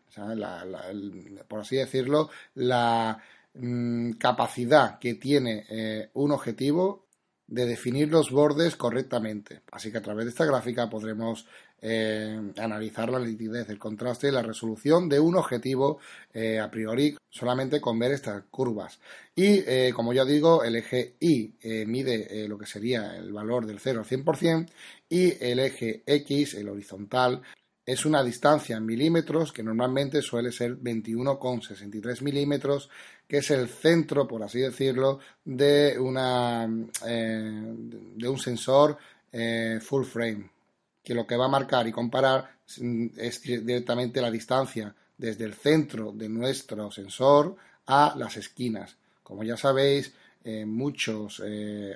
por 1.48 1.60
así 1.60 1.76
decirlo, 1.76 2.30
la 2.54 3.22
mm, 3.58 4.12
capacidad 4.12 4.98
que 4.98 5.14
tiene 5.14 5.64
eh, 5.68 6.10
un 6.14 6.32
objetivo 6.32 7.06
de 7.46 7.66
definir 7.66 8.08
los 8.08 8.30
bordes 8.30 8.76
correctamente. 8.76 9.62
Así 9.70 9.92
que 9.92 9.98
a 9.98 10.02
través 10.02 10.24
de 10.24 10.30
esta 10.30 10.44
gráfica 10.44 10.90
podremos 10.90 11.46
eh, 11.80 12.52
analizar 12.56 13.08
la 13.08 13.20
nitidez, 13.20 13.68
el 13.68 13.78
contraste 13.78 14.28
y 14.28 14.32
la 14.32 14.42
resolución 14.42 15.08
de 15.08 15.20
un 15.20 15.36
objetivo 15.36 16.00
a 16.60 16.70
priori 16.70 17.16
solamente 17.30 17.80
con 17.80 17.98
ver 17.98 18.12
estas 18.12 18.42
curvas. 18.50 18.98
Y 19.34 19.92
como 19.92 20.12
ya 20.12 20.24
digo, 20.24 20.64
el 20.64 20.74
eje 20.74 21.14
Y 21.20 21.54
mide 21.86 22.48
lo 22.48 22.58
que 22.58 22.66
sería 22.66 23.16
el 23.16 23.32
valor 23.32 23.64
del 23.64 23.78
0 23.78 24.00
al 24.00 24.06
100% 24.06 24.68
y 25.08 25.44
el 25.44 25.60
eje 25.60 26.02
X, 26.04 26.54
el 26.54 26.68
horizontal, 26.68 27.42
es 27.86 28.04
una 28.04 28.24
distancia 28.24 28.76
en 28.76 28.84
milímetros 28.84 29.52
que 29.52 29.62
normalmente 29.62 30.20
suele 30.20 30.50
ser 30.50 30.76
21,63 30.76 32.20
milímetros, 32.20 32.90
que 33.28 33.38
es 33.38 33.50
el 33.52 33.68
centro, 33.68 34.26
por 34.26 34.42
así 34.42 34.58
decirlo, 34.58 35.20
de, 35.44 35.96
una, 35.96 36.68
eh, 37.06 37.74
de 38.16 38.28
un 38.28 38.38
sensor 38.38 38.98
eh, 39.30 39.78
full 39.80 40.04
frame, 40.04 40.50
que 41.02 41.14
lo 41.14 41.24
que 41.24 41.36
va 41.36 41.44
a 41.44 41.48
marcar 41.48 41.86
y 41.86 41.92
comparar 41.92 42.56
es 42.66 43.40
directamente 43.42 44.20
la 44.20 44.32
distancia 44.32 44.92
desde 45.16 45.44
el 45.44 45.54
centro 45.54 46.10
de 46.10 46.28
nuestro 46.28 46.90
sensor 46.90 47.54
a 47.86 48.14
las 48.18 48.36
esquinas. 48.36 48.96
Como 49.22 49.44
ya 49.44 49.56
sabéis, 49.56 50.12
eh, 50.42 50.66
muchos 50.66 51.40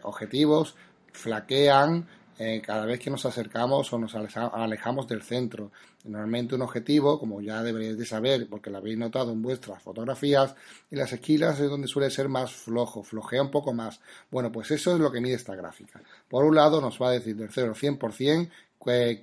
objetivos 0.04 0.76
flaquean 1.12 2.06
eh, 2.42 2.62
cada 2.64 2.86
vez 2.86 2.98
que 2.98 3.10
nos 3.10 3.26
acercamos 3.26 3.92
o 3.92 3.98
nos 3.98 4.14
alejamos 4.14 5.06
del 5.06 5.20
centro. 5.20 5.72
Normalmente 6.04 6.54
un 6.54 6.62
objetivo, 6.62 7.18
como 7.18 7.42
ya 7.42 7.62
deberíais 7.62 7.98
de 7.98 8.06
saber, 8.06 8.48
porque 8.48 8.70
lo 8.70 8.78
habéis 8.78 8.96
notado 8.96 9.32
en 9.32 9.42
vuestras 9.42 9.82
fotografías, 9.82 10.54
y 10.90 10.96
las 10.96 11.12
esquinas 11.12 11.60
es 11.60 11.68
donde 11.68 11.86
suele 11.86 12.08
ser 12.08 12.30
más 12.30 12.50
flojo, 12.50 13.02
flojea 13.02 13.42
un 13.42 13.50
poco 13.50 13.74
más. 13.74 14.00
Bueno, 14.30 14.50
pues 14.50 14.70
eso 14.70 14.94
es 14.94 15.00
lo 15.00 15.12
que 15.12 15.20
mide 15.20 15.34
esta 15.34 15.54
gráfica. 15.54 16.00
Por 16.30 16.46
un 16.46 16.54
lado 16.54 16.80
nos 16.80 16.98
va 16.98 17.10
a 17.10 17.12
decir 17.12 17.36
del 17.36 17.50
0 17.52 17.74
al 17.74 17.74
100% 17.74 18.48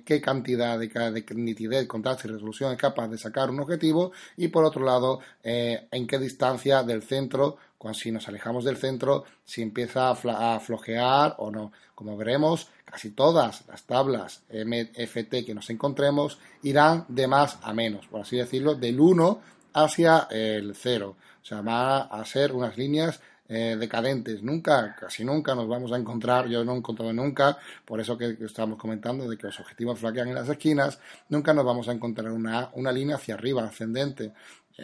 qué 0.04 0.20
cantidad 0.22 0.78
de, 0.78 0.86
de, 0.86 1.24
nitidez, 1.34 1.88
contraste 1.88 2.28
y 2.28 2.30
resolución 2.30 2.70
es 2.70 2.78
capaz 2.78 3.08
de 3.08 3.18
sacar 3.18 3.50
un 3.50 3.58
objetivo 3.58 4.12
y 4.36 4.46
por 4.46 4.64
otro 4.64 4.84
lado 4.84 5.18
eh, 5.42 5.88
en 5.90 6.06
qué 6.06 6.20
distancia 6.20 6.84
del 6.84 7.02
centro 7.02 7.56
cuando 7.78 7.98
si 7.98 8.10
nos 8.10 8.26
alejamos 8.28 8.64
del 8.64 8.76
centro, 8.76 9.24
si 9.44 9.62
empieza 9.62 10.10
a, 10.10 10.60
flojear 10.60 11.36
o 11.38 11.50
no. 11.50 11.72
Como 11.94 12.16
veremos, 12.16 12.68
casi 12.90 13.10
todas 13.10 13.64
las 13.68 13.84
tablas 13.84 14.42
MFT 14.50 15.44
que 15.44 15.54
nos 15.54 15.70
encontremos 15.70 16.38
irán 16.62 17.04
de 17.08 17.26
más 17.26 17.58
a 17.62 17.72
menos, 17.72 18.06
por 18.06 18.22
así 18.22 18.36
decirlo, 18.36 18.74
del 18.74 19.00
1 19.00 19.40
hacia 19.74 20.28
el 20.30 20.74
0. 20.74 21.16
O 21.42 21.44
sea, 21.44 21.60
va 21.60 22.00
a 22.00 22.24
ser 22.24 22.52
unas 22.52 22.76
líneas 22.76 23.20
eh, 23.48 23.76
decadentes. 23.78 24.42
Nunca, 24.42 24.94
casi 24.98 25.24
nunca 25.24 25.54
nos 25.54 25.68
vamos 25.68 25.92
a 25.92 25.96
encontrar, 25.96 26.48
yo 26.48 26.64
no 26.64 26.74
he 26.74 26.78
encontrado 26.78 27.12
nunca, 27.12 27.58
por 27.84 28.00
eso 28.00 28.18
que, 28.18 28.36
estábamos 28.40 28.78
comentando 28.78 29.28
de 29.28 29.36
que 29.36 29.46
los 29.46 29.60
objetivos 29.60 29.98
flaquean 29.98 30.28
en 30.28 30.34
las 30.34 30.48
esquinas, 30.48 30.98
nunca 31.28 31.54
nos 31.54 31.64
vamos 31.64 31.88
a 31.88 31.92
encontrar 31.92 32.30
una, 32.30 32.70
una 32.74 32.92
línea 32.92 33.16
hacia 33.16 33.34
arriba, 33.34 33.64
ascendente 33.64 34.32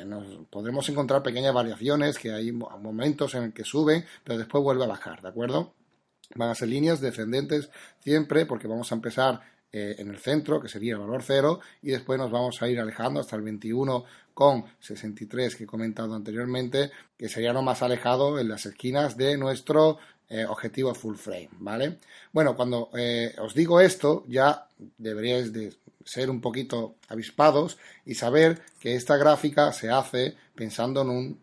nos 0.04 0.26
podremos 0.50 0.88
encontrar 0.88 1.23
pequeñas 1.23 1.54
variaciones, 1.54 2.18
que 2.18 2.32
hay 2.32 2.50
momentos 2.50 3.34
en 3.37 3.44
el 3.44 3.52
que 3.52 3.64
sube, 3.64 4.04
pero 4.25 4.38
después 4.38 4.64
vuelve 4.64 4.84
a 4.84 4.88
bajar, 4.88 5.23
¿de 5.23 5.28
acuerdo? 5.28 5.73
Van 6.35 6.50
a 6.50 6.54
ser 6.54 6.69
líneas 6.69 7.00
descendentes 7.00 7.71
siempre, 8.00 8.47
porque 8.47 8.69
vamos 8.69 8.93
a 8.93 8.95
empezar 8.95 9.40
eh, 9.73 9.97
en 9.99 10.09
el 10.09 10.19
centro, 10.19 10.61
que 10.61 10.69
sería 10.69 10.95
el 10.95 11.00
valor 11.00 11.25
cero, 11.25 11.59
y 11.83 11.90
después 11.90 12.19
nos 12.19 12.31
vamos 12.31 12.62
a 12.62 12.69
ir 12.69 12.78
alejando 12.78 13.19
hasta 13.21 13.35
el 13.35 13.43
21,63 13.43 15.57
que 15.57 15.64
he 15.64 15.66
comentado 15.66 16.14
anteriormente, 16.14 16.93
que 17.16 17.28
sería 17.28 17.52
lo 17.52 17.62
más 17.62 17.83
alejado 17.83 18.38
en 18.38 18.49
las 18.49 18.66
esquinas 18.66 19.16
de 19.16 19.37
nuestro 19.37 19.99
eh, 20.28 20.47
objetivo 20.47 20.95
full 20.95 21.16
frame, 21.16 21.50
¿vale? 21.59 21.99
Bueno, 22.33 22.54
cuando 22.54 22.90
eh, 22.97 23.35
os 23.38 23.52
digo 23.52 23.81
esto, 23.81 24.25
ya 24.28 24.69
deberíais 24.97 25.52
de 25.52 25.75
ser 26.04 26.31
un 26.31 26.40
poquito 26.40 26.95
avispados 27.09 27.78
y 28.07 28.14
saber 28.14 28.62
que 28.78 28.95
esta 28.95 29.16
gráfica 29.16 29.73
se 29.73 29.90
hace 29.90 30.37
pensando 30.54 31.02
en 31.02 31.38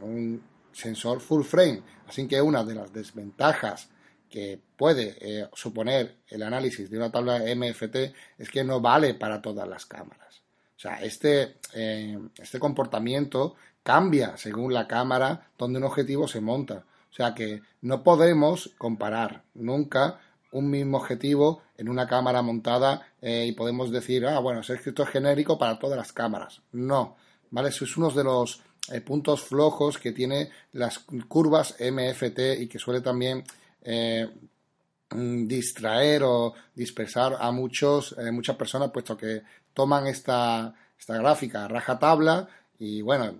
un 0.00 0.42
sensor 0.72 1.20
full 1.20 1.42
frame. 1.42 1.82
Así 2.06 2.26
que 2.26 2.40
una 2.40 2.64
de 2.64 2.74
las 2.74 2.92
desventajas 2.92 3.88
que 4.28 4.58
puede 4.76 5.16
eh, 5.20 5.48
suponer 5.52 6.16
el 6.28 6.42
análisis 6.42 6.90
de 6.90 6.96
una 6.96 7.12
tabla 7.12 7.42
MFT 7.54 7.96
es 8.38 8.50
que 8.50 8.64
no 8.64 8.80
vale 8.80 9.14
para 9.14 9.42
todas 9.42 9.68
las 9.68 9.86
cámaras. 9.86 10.42
O 10.76 10.80
sea, 10.82 11.02
este, 11.02 11.56
eh, 11.74 12.18
este 12.38 12.58
comportamiento 12.58 13.54
cambia 13.82 14.36
según 14.36 14.72
la 14.72 14.88
cámara 14.88 15.48
donde 15.58 15.78
un 15.78 15.84
objetivo 15.84 16.26
se 16.26 16.40
monta. 16.40 16.84
O 17.10 17.14
sea 17.14 17.34
que 17.34 17.60
no 17.82 18.02
podemos 18.02 18.72
comparar 18.78 19.42
nunca 19.54 20.18
un 20.52 20.70
mismo 20.70 20.98
objetivo 20.98 21.62
en 21.76 21.88
una 21.88 22.06
cámara 22.06 22.42
montada 22.42 23.06
eh, 23.20 23.46
y 23.46 23.52
podemos 23.52 23.90
decir, 23.90 24.26
ah, 24.26 24.38
bueno, 24.38 24.60
es 24.60 24.66
que 24.66 24.90
esto 24.90 25.02
es 25.02 25.08
genérico 25.08 25.58
para 25.58 25.78
todas 25.78 25.98
las 25.98 26.12
cámaras. 26.12 26.62
No, 26.72 27.16
¿vale? 27.50 27.68
Eso 27.68 27.84
es 27.84 27.96
uno 27.96 28.10
de 28.10 28.24
los 28.24 28.62
eh, 28.90 29.00
puntos 29.00 29.42
flojos 29.42 29.98
que 29.98 30.12
tiene 30.12 30.50
las 30.72 31.00
curvas 31.28 31.76
MFT 31.78 32.60
y 32.60 32.66
que 32.66 32.78
suele 32.78 33.00
también 33.00 33.44
eh, 33.82 34.28
mm, 35.10 35.46
distraer 35.46 36.22
o 36.24 36.54
dispersar 36.74 37.36
a 37.38 37.50
muchos, 37.52 38.16
muchas 38.32 38.56
personas, 38.56 38.90
puesto 38.90 39.16
que 39.16 39.42
toman 39.72 40.06
esta, 40.06 40.74
esta 40.98 41.16
gráfica 41.18 41.68
raja 41.68 41.98
tabla 41.98 42.48
y 42.78 43.00
bueno, 43.00 43.36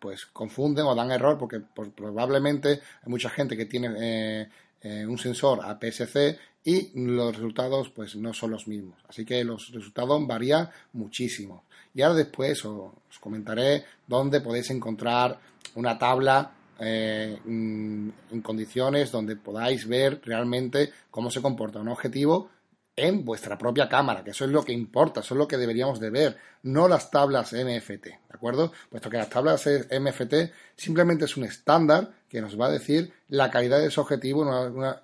pues 0.00 0.24
confunden 0.24 0.86
o 0.86 0.94
dan 0.94 1.10
error 1.10 1.36
porque 1.36 1.60
probablemente 1.60 2.80
hay 3.02 3.08
mucha 3.10 3.28
gente 3.28 3.58
que 3.58 3.66
tiene 3.66 4.48
eh, 4.80 5.04
un 5.04 5.18
sensor 5.18 5.60
APS-C 5.64 6.38
y 6.64 6.98
los 6.98 7.34
resultados 7.34 7.90
pues 7.90 8.16
no 8.16 8.32
son 8.32 8.52
los 8.52 8.68
mismos. 8.68 8.96
Así 9.08 9.24
que 9.24 9.44
los 9.44 9.70
resultados 9.72 10.26
varían 10.26 10.70
muchísimo. 10.92 11.64
Y 11.94 12.02
ahora 12.02 12.16
después 12.16 12.64
os, 12.64 12.92
comentaré 13.20 13.84
dónde 14.06 14.40
podéis 14.40 14.70
encontrar 14.70 15.38
una 15.74 15.98
tabla 15.98 16.52
eh, 16.78 17.38
mm, 17.44 18.08
en 18.30 18.42
condiciones 18.42 19.10
donde 19.10 19.36
podáis 19.36 19.86
ver 19.88 20.20
realmente 20.24 20.92
cómo 21.10 21.30
se 21.30 21.42
comporta 21.42 21.80
un 21.80 21.88
objetivo 21.88 22.50
en 22.98 23.24
vuestra 23.24 23.56
propia 23.56 23.88
cámara, 23.88 24.24
que 24.24 24.32
eso 24.32 24.44
es 24.44 24.50
lo 24.50 24.64
que 24.64 24.72
importa, 24.72 25.20
eso 25.20 25.34
es 25.34 25.38
lo 25.38 25.46
que 25.46 25.56
deberíamos 25.56 26.00
de 26.00 26.10
ver, 26.10 26.36
no 26.64 26.88
las 26.88 27.10
tablas 27.10 27.52
MFT, 27.52 28.04
¿de 28.04 28.18
acuerdo? 28.28 28.72
Puesto 28.90 29.08
que 29.08 29.18
las 29.18 29.30
tablas 29.30 29.66
MFT 29.66 30.52
simplemente 30.74 31.26
es 31.26 31.36
un 31.36 31.44
estándar 31.44 32.10
que 32.28 32.40
nos 32.40 32.60
va 32.60 32.66
a 32.66 32.72
decir 32.72 33.12
la 33.28 33.50
calidad 33.50 33.78
de 33.78 33.86
ese 33.86 34.00
objetivo 34.00 34.42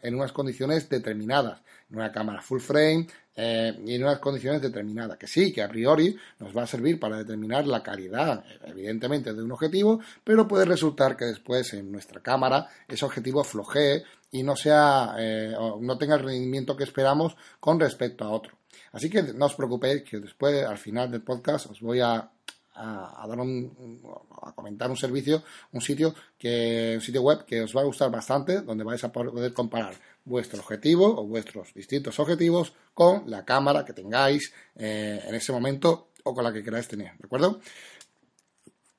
en, 0.03 0.15
unas 0.15 0.33
condiciones 0.33 0.89
determinadas, 0.89 1.61
una 1.97 2.13
cámara 2.13 2.41
full 2.41 2.61
frame 2.61 3.07
eh, 3.37 3.77
y 3.85 3.95
en 3.95 4.05
unas 4.05 4.21
condiciones 4.21 4.63
determinadas, 4.63 5.19
que 5.19 5.27
sí, 5.27 5.53
que 5.53 5.63
a 5.63 5.69
priori 5.69 6.17
nos 6.39 6.57
va 6.57 6.63
a 6.63 6.67
servir 6.67 7.01
para 7.01 7.19
determinar 7.19 7.67
la 7.67 7.83
calidad, 7.83 8.45
evidentemente, 8.65 9.33
de 9.33 9.43
un 9.43 9.51
objetivo, 9.51 10.01
pero 10.23 10.47
puede 10.47 10.65
resultar 10.65 11.17
que 11.17 11.25
después 11.25 11.75
en 11.75 11.91
nuestra 11.91 12.21
cámara 12.21 12.69
ese 12.87 13.05
objetivo 13.05 13.43
flojee 13.43 14.05
y 14.31 14.43
no 14.43 14.55
sea 14.57 15.17
eh, 15.19 15.55
no 15.81 15.99
tenga 15.99 16.15
el 16.15 16.25
rendimiento 16.25 16.77
que 16.77 16.85
esperamos 16.85 17.37
con 17.59 17.81
respecto 17.81 18.25
a 18.25 18.31
otro. 18.31 18.57
Así 18.93 19.11
que 19.11 19.23
no 19.23 19.47
os 19.47 19.55
preocupéis 19.55 20.03
que 20.05 20.21
después 20.21 20.65
al 20.65 20.79
final 20.79 21.11
del 21.11 21.23
podcast 21.23 21.67
os 21.67 21.81
voy 21.81 22.01
a, 22.01 22.31
a, 22.75 23.27
dar 23.29 23.41
un, 23.41 24.01
a 24.43 24.53
comentar 24.53 24.91
un 24.91 24.97
servicio, 24.97 25.43
un 25.73 25.81
sitio 25.81 26.15
que 26.39 26.93
un 26.97 27.01
sitio 27.01 27.23
web 27.23 27.45
que 27.45 27.63
os 27.63 27.75
va 27.75 27.83
a 27.83 27.85
gustar 27.85 28.11
bastante, 28.11 28.61
donde 28.61 28.85
vais 28.85 29.03
a 29.03 29.13
poder 29.13 29.53
comparar 29.53 29.95
vuestro 30.25 30.61
objetivo 30.61 31.07
o 31.21 31.27
vuestros 31.27 31.75
distintos 31.75 32.19
objetivos 32.19 32.73
con 32.95 33.31
la 33.31 33.45
cámara 33.45 33.85
que 33.85 33.93
tengáis 33.93 34.53
eh, 34.77 35.21
en 35.27 35.35
ese 35.35 35.53
momento 35.53 36.09
o 36.25 36.35
con 36.35 36.45
la 36.45 36.53
que 36.53 36.63
queráis 36.63 36.89
tener, 36.89 37.17
¿de 37.19 37.27
acuerdo? 37.27 37.61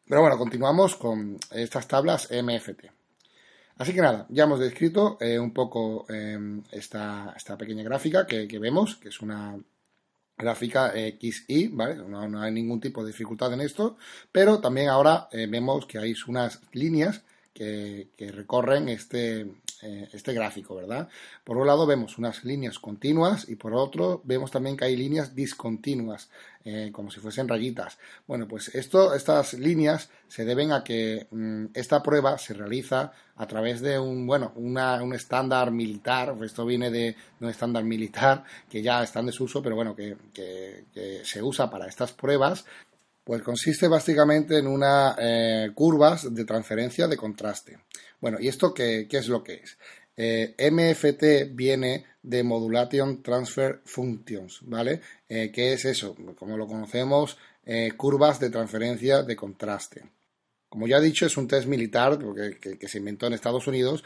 Pero 0.08 0.22
bueno, 0.22 0.38
continuamos 0.38 0.96
con 0.96 1.38
estas 1.52 1.88
tablas 1.88 2.30
MFT. 2.32 2.86
Así 3.78 3.94
que 3.94 4.02
nada, 4.02 4.26
ya 4.30 4.44
hemos 4.44 4.60
descrito 4.60 5.18
eh, 5.20 5.38
un 5.40 5.52
poco 5.52 6.06
em, 6.10 6.64
esta, 6.72 7.34
esta, 7.36 7.58
pequeña 7.58 7.84
gráfica 7.84 8.26
que, 8.26 8.48
vemos, 8.60 8.96
que 8.96 9.10
es 9.10 9.20
una 9.20 9.58
gráfica 10.38 10.94
XY, 10.94 11.70
¿vale? 11.74 11.96
No, 11.96 12.42
hay 12.42 12.52
ningún 12.52 12.80
tipo 12.80 13.04
de 13.04 13.12
dificultad 13.12 13.52
en 13.54 13.62
esto, 13.62 13.98
pero 14.32 14.60
también 14.60 14.90
ahora 14.90 15.28
eh, 15.32 15.48
vemos 15.48 15.88
que 15.88 15.98
hay 15.98 16.14
unas 16.28 16.62
líneas 16.72 17.24
que, 17.56 18.32
recorren 18.34 18.90
este, 18.90 19.42
eh, 19.82 20.10
este 20.12 20.34
gráfico, 20.34 20.76
¿verdad? 20.76 21.08
Por 21.44 21.58
un 21.58 21.66
lado 21.66 21.88
vemos 21.88 22.18
unas 22.18 22.44
líneas 22.44 22.80
continuas 22.80 23.48
y 23.48 23.56
por 23.56 23.74
otro 23.74 24.22
vemos 24.26 24.52
también 24.52 24.76
que 24.76 24.86
hay 24.86 24.98
líneas 24.98 25.34
discontinuas, 25.34 26.30
eh, 26.66 26.90
como 26.92 27.10
si 27.10 27.22
fuesen 27.22 27.48
rayitas. 27.48 27.98
Bueno, 28.28 28.46
pues 28.46 28.76
esto, 28.76 29.16
estas 29.16 29.54
líneas 29.54 30.10
se 30.28 30.44
deben 30.44 30.74
a 30.74 30.84
que 30.84 31.28
mm, 31.32 31.68
esta 31.74 32.04
prueba 32.04 32.38
se 32.38 32.54
realiza 32.54 33.14
a 33.38 33.48
través 33.48 33.80
de 33.80 34.00
un, 34.00 34.28
bueno, 34.28 34.52
un 34.56 35.14
estándar 35.14 35.72
militar, 35.72 36.36
esto 36.44 36.66
viene 36.66 36.92
de, 36.92 37.16
un 37.40 37.50
estándar 37.50 37.86
militar 37.86 38.44
que 38.70 38.82
ya 38.82 39.02
está 39.02 39.22
en 39.22 39.28
desuso, 39.28 39.62
pero 39.62 39.76
bueno, 39.76 39.96
que, 39.96 40.18
que 40.34 41.22
se 41.24 41.42
usa 41.42 41.70
para 41.70 41.88
estas 41.88 42.12
pruebas 42.12 42.66
pues 43.26 43.42
consiste 43.42 43.88
básicamente 43.88 44.60
en 44.60 44.68
una 44.68 45.16
eh, 45.20 45.72
curvas 45.74 46.34
de 46.34 46.46
transferencia 46.46 47.08
de 47.08 47.18
contraste. 47.18 47.80
Bueno, 48.22 48.38
¿y 48.40 48.48
esto 48.48 48.72
qué, 48.72 49.08
es 49.10 49.28
lo 49.28 49.44
que 49.44 49.56
es? 49.56 49.78
Eh, 50.16 50.56
MFT 50.72 51.56
viene 51.56 52.06
de 52.22 52.44
Modulation 52.44 53.24
Transfer 53.24 53.82
Functions, 53.84 54.60
¿vale? 54.62 55.02
Eh, 55.28 55.52
¿Qué 55.52 55.74
es 55.74 55.86
eso? 55.86 56.16
Como 56.38 56.56
lo 56.56 56.68
conocemos, 56.68 57.38
curvas 57.98 58.40
de 58.40 58.52
transferencia 58.52 59.24
de 59.24 59.36
contraste. 59.36 60.04
Como 60.70 60.86
ya 60.86 60.98
he 60.98 61.02
dicho, 61.02 61.26
es 61.26 61.36
un 61.36 61.48
test 61.48 61.68
militar 61.68 62.20
que, 62.62 62.88
se 62.88 63.00
inventó 63.00 63.26
en 63.26 63.34
Estados 63.34 63.66
Unidos. 63.66 64.04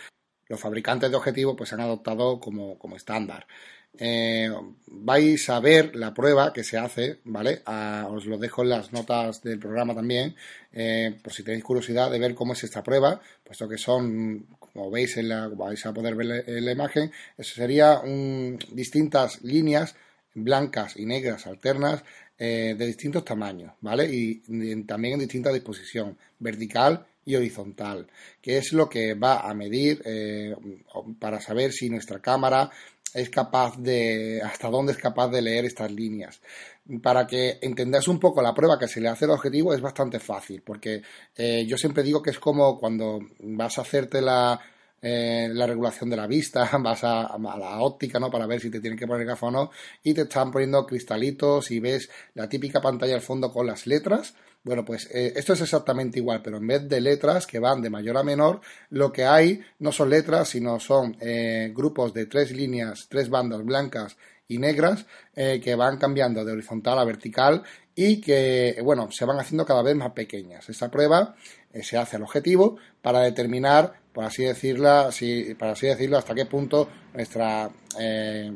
Los 0.47 0.61
fabricantes 0.61 1.11
de 1.11 1.17
objetivos 1.17 1.55
pues 1.57 1.73
han 1.73 1.81
adoptado 1.81 2.39
como 2.39 2.95
estándar. 2.95 3.45
Eh, 3.98 4.50
vais 4.88 5.50
a 5.50 5.60
ver 5.60 5.96
la 5.96 6.13
prueba 6.13 6.53
que 6.53 6.63
se 6.63 6.77
hace, 6.77 7.19
¿vale? 7.25 7.62
os 8.10 8.25
lo 8.25 8.38
dejo 8.38 8.62
en 8.62 8.69
las 8.69 8.93
notas 8.93 9.41
del 9.41 9.60
programa 9.60 9.96
también, 9.96 10.36
eh, 10.72 11.17
por 11.22 11.34
si 11.34 11.43
tenéis 11.43 11.63
curiosidad 11.63 12.12
de 12.12 12.19
ver 12.19 12.36
cómo 12.36 12.53
es 12.53 12.63
esta 12.63 12.84
prueba, 12.84 13.19
puesto 13.43 13.67
que 13.67 13.77
son, 13.77 14.46
como 14.60 14.91
veis, 14.91 15.17
en 15.17 15.29
la, 15.29 15.48
vais 15.48 15.86
a 15.86 15.93
poder 15.93 16.15
ver 16.15 16.46
en 16.48 16.65
la 16.65 16.72
imagen, 16.72 17.12
eso 17.38 17.55
sería 17.55 18.01
distintas 18.72 19.41
líneas 19.43 19.96
blancas 20.34 20.96
y 20.96 21.05
negras 21.05 21.48
alternas 21.48 22.03
eh, 22.38 22.75
de 22.77 22.86
distintos 22.86 23.25
tamaños, 23.25 23.74
¿vale? 23.81 24.08
Y, 24.10 24.36
también 24.84 25.15
en 25.15 25.19
distinta 25.19 25.51
disposición, 25.51 26.17
vertical 26.38 27.05
y 27.25 27.36
horizontal, 27.36 28.08
que 28.41 28.58
es 28.58 28.72
lo 28.72 28.88
que 28.88 29.13
va 29.13 29.41
a 29.41 29.53
medir 29.53 30.01
para 31.19 31.41
saber 31.41 31.74
si 31.74 31.89
nuestra 31.89 32.19
cámara 32.19 32.72
es 33.13 33.30
capaz 33.30 33.78
de, 33.78 34.42
hasta 34.44 34.70
dónde 34.70 34.94
es 34.94 34.98
capaz 34.98 35.30
de 35.30 35.42
leer 35.42 35.66
estas 35.66 35.92
líneas. 35.92 36.42
Para 37.01 37.28
que 37.28 37.60
entendáis 37.62 38.08
un 38.08 38.20
poco 38.20 38.42
la 38.42 38.54
prueba 38.54 38.80
que 38.80 38.88
se 38.88 39.00
le 39.01 39.10
hace 39.10 39.25
al 39.25 39.32
objetivo 39.32 39.74
es 39.74 39.82
bastante 39.82 40.20
fácil, 40.20 40.62
porque 40.62 41.01
eh, 41.36 41.66
yo 41.68 41.78
siempre 41.78 42.04
digo 42.04 42.22
que 42.22 42.32
es 42.32 42.39
como 42.39 42.80
cuando 42.80 43.20
vas 43.39 43.78
a 43.78 43.82
hacerte 43.82 44.22
la, 44.22 44.60
eh, 45.01 45.48
la 45.51 45.66
regulación 45.66 46.10
de 46.10 46.18
la 46.18 46.28
vista, 46.28 46.70
vas 46.82 47.04
a, 47.04 47.38
la 47.38 47.80
óptica, 47.80 48.20
¿no? 48.20 48.30
Para 48.30 48.48
ver 48.48 48.60
si 48.60 48.70
te 48.70 48.82
tienen 48.82 49.00
que 49.00 49.08
poner 49.08 49.25
gafas 49.25 49.48
o 49.48 49.51
no, 49.51 49.72
y 50.04 50.13
te 50.13 50.22
están 50.22 50.51
poniendo 50.51 50.86
cristalitos 50.86 51.72
y 51.72 51.80
ves 51.80 52.10
la 52.34 52.50
típica 52.50 52.82
pantalla 52.82 53.16
al 53.16 53.22
fondo 53.22 53.51
con 53.51 53.66
las 53.68 53.88
letras. 53.88 54.34
Bueno, 54.63 54.84
pues 54.84 55.10
eh, 55.12 55.34
esto 55.36 55.54
es 55.54 55.62
exactamente 55.62 56.20
igual, 56.20 56.42
pero 56.44 56.58
en 56.58 56.68
vez 56.68 56.88
de 56.88 57.01
letras 57.01 57.48
que 57.48 57.60
van 57.60 57.82
de 57.82 57.89
mayor 57.89 58.18
a 58.18 58.24
menor, 58.24 58.62
lo 58.89 59.12
que 59.12 59.25
hay 59.25 59.62
no 59.80 59.92
son 59.92 60.10
letras, 60.10 60.50
sino 60.50 60.80
son 60.80 61.16
eh, 61.22 61.72
grupos 61.74 62.13
de 62.13 62.25
tres 62.25 62.51
líneas, 62.51 63.08
tres 63.10 63.30
bandas 63.30 63.63
blancas 63.63 64.18
y 64.48 64.58
negras 64.58 65.06
que 65.36 65.75
van 65.75 65.98
cambiando 65.98 66.44
de 66.44 66.51
horizontal 66.51 66.98
a 66.98 67.06
vertical 67.06 67.62
y 67.94 68.20
que, 68.20 68.80
bueno, 68.84 69.12
se 69.12 69.24
van 69.24 69.39
haciendo 69.39 69.63
cada 69.63 69.84
vez 69.84 69.96
más 69.96 70.12
pequeñas. 70.13 70.68
Esta 70.68 70.89
prueba 70.89 71.36
se 71.84 71.98
hace 71.98 72.16
al 72.16 72.24
objetivo 72.24 72.78
para 73.04 73.20
determinar 73.22 73.94
por 74.13 74.24
así 74.24 74.44
decirla, 74.44 75.10
para 75.58 75.72
así 75.72 75.88
decirlo, 75.88 76.18
hasta 76.18 76.36
qué 76.36 76.46
punto 76.46 76.89
nuestra, 77.13 77.70
eh, 78.00 78.51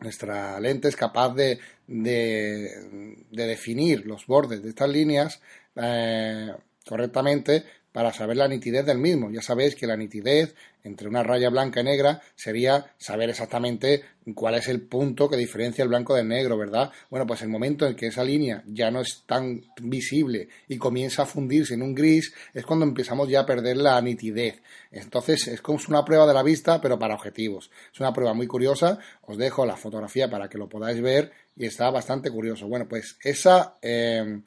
nuestra 0.00 0.60
lente 0.60 0.88
es 0.88 0.96
capaz 0.96 1.34
de, 1.86 3.24
de, 3.30 3.46
definir 3.46 4.06
los 4.06 4.26
bordes 4.26 4.62
de 4.62 4.70
estas 4.70 4.88
líneas 4.88 5.40
eh, 5.76 6.52
correctamente 6.86 7.64
para 7.94 8.12
saber 8.12 8.36
la 8.36 8.48
nitidez 8.48 8.84
del 8.84 8.98
mismo. 8.98 9.30
Ya 9.30 9.40
sabéis 9.40 9.76
que 9.76 9.86
la 9.86 9.96
nitidez 9.96 10.56
entre 10.82 11.06
una 11.06 11.22
raya 11.22 11.48
blanca 11.48 11.80
y 11.80 11.84
negra 11.84 12.20
sería 12.34 12.92
saber 12.98 13.30
exactamente 13.30 14.02
cuál 14.34 14.56
es 14.56 14.66
el 14.66 14.80
punto 14.80 15.30
que 15.30 15.36
diferencia 15.36 15.84
el 15.84 15.90
blanco 15.90 16.12
del 16.16 16.26
negro, 16.26 16.58
¿verdad? 16.58 16.90
Bueno, 17.08 17.24
pues 17.24 17.42
el 17.42 17.50
momento 17.50 17.86
en 17.86 17.94
que 17.94 18.08
esa 18.08 18.24
línea 18.24 18.64
ya 18.66 18.90
no 18.90 19.00
es 19.00 19.22
tan 19.26 19.62
visible 19.80 20.48
y 20.66 20.76
comienza 20.76 21.22
a 21.22 21.26
fundirse 21.26 21.74
en 21.74 21.82
un 21.82 21.94
gris 21.94 22.34
es 22.52 22.66
cuando 22.66 22.84
empezamos 22.84 23.28
ya 23.28 23.42
a 23.42 23.46
perder 23.46 23.76
la 23.76 24.02
nitidez. 24.02 24.60
Entonces 24.90 25.46
es 25.46 25.60
como 25.60 25.78
una 25.88 26.04
prueba 26.04 26.26
de 26.26 26.34
la 26.34 26.42
vista, 26.42 26.80
pero 26.80 26.98
para 26.98 27.14
objetivos. 27.14 27.70
Es 27.92 28.00
una 28.00 28.12
prueba 28.12 28.34
muy 28.34 28.48
curiosa. 28.48 28.98
Os 29.22 29.38
dejo 29.38 29.64
la 29.64 29.76
fotografía 29.76 30.28
para 30.28 30.48
que 30.48 30.58
lo 30.58 30.68
podáis 30.68 31.00
ver 31.00 31.30
y 31.56 31.66
está 31.66 31.90
bastante 31.90 32.28
curioso. 32.32 32.66
Bueno, 32.66 32.88
pues 32.88 33.18
esa... 33.22 33.76
Eh, 33.80 34.40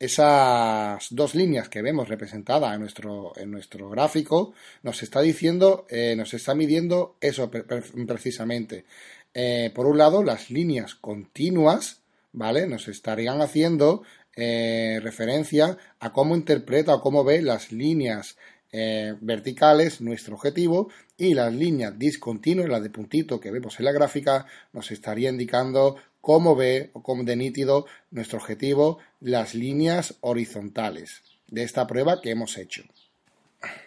esas 0.00 1.08
dos 1.10 1.34
líneas 1.34 1.68
que 1.68 1.82
vemos 1.82 2.08
representadas 2.08 2.74
en 2.74 2.80
nuestro, 2.80 3.32
en 3.36 3.50
nuestro 3.50 3.90
gráfico 3.90 4.54
nos 4.82 5.02
está 5.02 5.20
diciendo, 5.20 5.86
eh, 5.90 6.14
nos 6.16 6.32
está 6.32 6.54
midiendo 6.54 7.16
eso 7.20 7.50
precisamente. 7.50 8.86
Eh, 9.34 9.70
por 9.74 9.86
un 9.86 9.98
lado, 9.98 10.24
las 10.24 10.50
líneas 10.50 10.94
continuas, 10.94 12.00
¿vale? 12.32 12.66
Nos 12.66 12.88
estarían 12.88 13.42
haciendo 13.42 14.02
eh, 14.34 15.00
referencia 15.02 15.76
a 16.00 16.12
cómo 16.14 16.34
interpreta 16.34 16.94
o 16.94 17.02
cómo 17.02 17.22
ve 17.22 17.42
las 17.42 17.70
líneas 17.70 18.36
verticales 18.72 20.00
nuestro 20.00 20.36
objetivo 20.36 20.90
y 21.18 21.34
las 21.34 21.52
líneas 21.52 21.98
discontinuas, 21.98 22.68
la 22.68 22.78
de 22.78 22.88
puntito 22.88 23.40
que 23.40 23.50
vemos 23.50 23.80
en 23.80 23.84
la 23.84 23.90
gráfica, 23.90 24.46
nos 24.72 24.92
estaría 24.92 25.28
indicando 25.28 25.96
cómo 26.20 26.54
ve 26.54 26.90
o 26.92 27.02
cómo 27.02 27.24
de 27.24 27.34
nítido 27.34 27.86
nuestro 28.12 28.38
objetivo 28.38 28.98
las 29.20 29.54
líneas 29.54 30.16
horizontales 30.20 31.22
de 31.48 31.62
esta 31.62 31.86
prueba 31.86 32.20
que 32.20 32.30
hemos 32.30 32.56
hecho. 32.56 32.84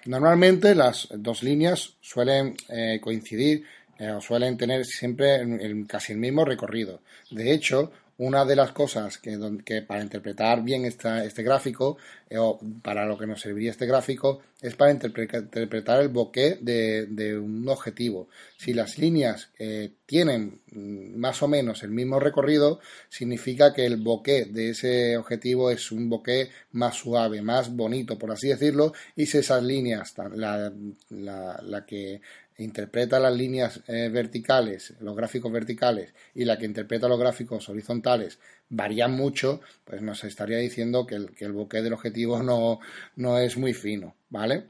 Normalmente 0.05 0.75
las 0.75 1.07
dos 1.11 1.41
líneas 1.43 1.95
suelen 2.01 2.55
eh, 2.69 2.99
coincidir 3.01 3.63
eh, 3.97 4.11
o 4.11 4.21
suelen 4.21 4.57
tener 4.57 4.85
siempre 4.85 5.41
casi 5.87 6.13
el 6.13 6.19
mismo 6.19 6.45
recorrido. 6.45 7.01
De 7.31 7.51
hecho, 7.51 7.91
una 8.17 8.45
de 8.45 8.55
las 8.55 8.71
cosas 8.71 9.17
que, 9.17 9.81
para 9.81 10.03
interpretar 10.03 10.61
bien 10.63 10.85
este 10.85 11.43
gráfico, 11.43 11.97
eh, 12.29 12.37
o 12.37 12.59
para 12.81 13.05
lo 13.05 13.17
que 13.17 13.25
nos 13.25 13.41
serviría 13.41 13.71
este 13.71 13.87
gráfico, 13.87 14.41
es 14.63 14.75
para 14.75 14.91
interpretar 14.91 16.01
el 16.01 16.07
bokeh 16.07 16.57
de, 16.61 17.37
un 17.37 17.67
objetivo. 17.67 18.29
Si 18.57 18.73
las 18.73 18.97
líneas 18.97 19.49
eh, 19.59 19.91
tienen 20.05 20.61
mm, 20.71 21.19
más 21.19 21.43
o 21.43 21.49
menos 21.49 21.83
el 21.83 21.91
mismo 21.91 22.17
recorrido, 22.17 22.79
significa 23.09 23.73
que 23.73 23.85
el 23.85 23.97
bokeh 23.97 24.45
de 24.45 24.69
ese 24.69 25.17
objetivo 25.17 25.69
es 25.69 25.91
un 25.91 26.09
bokeh 26.09 26.49
más 26.71 26.95
suave, 26.95 27.41
más 27.41 27.75
bonito, 27.75 28.17
por 28.17 28.31
así 28.31 28.47
decirlo, 28.47 28.93
y 29.17 29.25
si 29.25 29.39
esas 29.39 29.61
líneas, 29.61 30.13
la, 30.33 30.71
la 31.09 31.85
que 31.85 32.21
interpreta 32.57 33.19
las 33.19 33.35
líneas 33.35 33.81
eh, 33.87 34.09
verticales, 34.09 34.93
los 34.99 35.15
gráficos 35.15 35.51
verticales, 35.51 36.13
y 36.35 36.45
la 36.45 36.57
que 36.57 36.65
interpreta 36.65 37.07
los 37.07 37.19
gráficos 37.19 37.67
horizontales 37.69 38.39
varían 38.73 39.13
mucho, 39.13 39.61
pues 39.85 40.01
nos 40.01 40.23
estaría 40.23 40.57
diciendo 40.57 41.05
que 41.05 41.15
el, 41.15 41.35
que 41.35 41.45
el 41.45 41.53
del 41.69 41.93
objetivo 41.93 42.41
no, 42.41 42.79
no 43.15 43.37
es 43.37 43.55
muy 43.57 43.73
fino, 43.73 44.15
¿vale? 44.29 44.65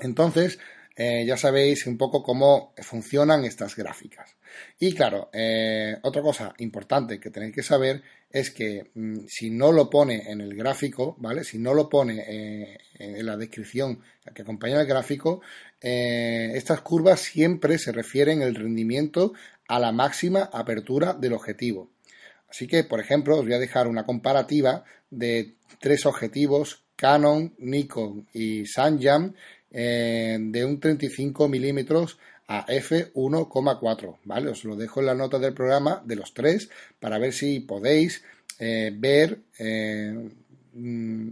Entonces, 0.00 0.58
eh, 0.96 1.24
ya 1.24 1.36
sabéis 1.36 1.86
un 1.86 1.96
poco 1.96 2.24
cómo 2.24 2.74
funcionan 2.78 3.44
estas 3.44 3.76
gráficas. 3.76 4.36
Y 4.80 4.92
claro, 4.92 5.30
eh, 5.32 5.96
otra 6.02 6.22
cosa 6.22 6.52
importante 6.58 7.20
que 7.20 7.30
tenéis 7.30 7.54
que 7.54 7.62
saber 7.62 8.02
es 8.28 8.50
que 8.50 8.90
mm, 8.94 9.20
si 9.28 9.50
no 9.50 9.70
lo 9.70 9.88
pone 9.88 10.28
en 10.28 10.40
el 10.40 10.56
gráfico, 10.56 11.14
¿vale? 11.20 11.44
Si 11.44 11.58
no 11.58 11.72
lo 11.72 11.88
pone 11.88 12.24
eh, 12.26 12.78
en 12.98 13.26
la 13.26 13.36
descripción 13.36 14.02
que 14.34 14.42
acompaña 14.42 14.80
el 14.80 14.86
gráfico, 14.86 15.40
estas 15.80 16.80
curvas 16.80 17.20
siempre 17.20 17.78
se 17.78 17.92
refieren 17.92 18.42
el 18.42 18.56
rendimiento 18.56 19.32
a 19.68 19.78
la 19.78 19.92
máxima 19.92 20.50
apertura 20.52 21.12
del 21.12 21.34
objetivo. 21.34 21.88
Así 22.48 22.66
que, 22.66 22.84
por 22.84 23.00
ejemplo, 23.00 23.36
os 23.36 23.44
voy 23.44 23.54
a 23.54 23.58
dejar 23.58 23.86
una 23.86 24.04
comparativa 24.04 24.84
de 25.10 25.54
tres 25.80 26.06
objetivos 26.06 26.82
Canon, 26.96 27.54
Nikon 27.58 28.26
y 28.32 28.66
Sanjam 28.66 29.32
eh, 29.70 30.36
de 30.40 30.64
un 30.64 30.80
35 30.80 31.48
milímetros 31.48 32.18
a 32.48 32.66
f1,4, 32.66 34.16
¿vale? 34.24 34.50
Os 34.50 34.64
lo 34.64 34.74
dejo 34.74 35.00
en 35.00 35.06
la 35.06 35.14
nota 35.14 35.38
del 35.38 35.52
programa 35.52 36.02
de 36.04 36.16
los 36.16 36.34
tres 36.34 36.70
para 36.98 37.18
ver 37.18 37.32
si 37.32 37.60
podéis 37.60 38.24
eh, 38.58 38.90
ver. 38.92 39.38
Eh, 39.58 40.30
mm, 40.72 41.28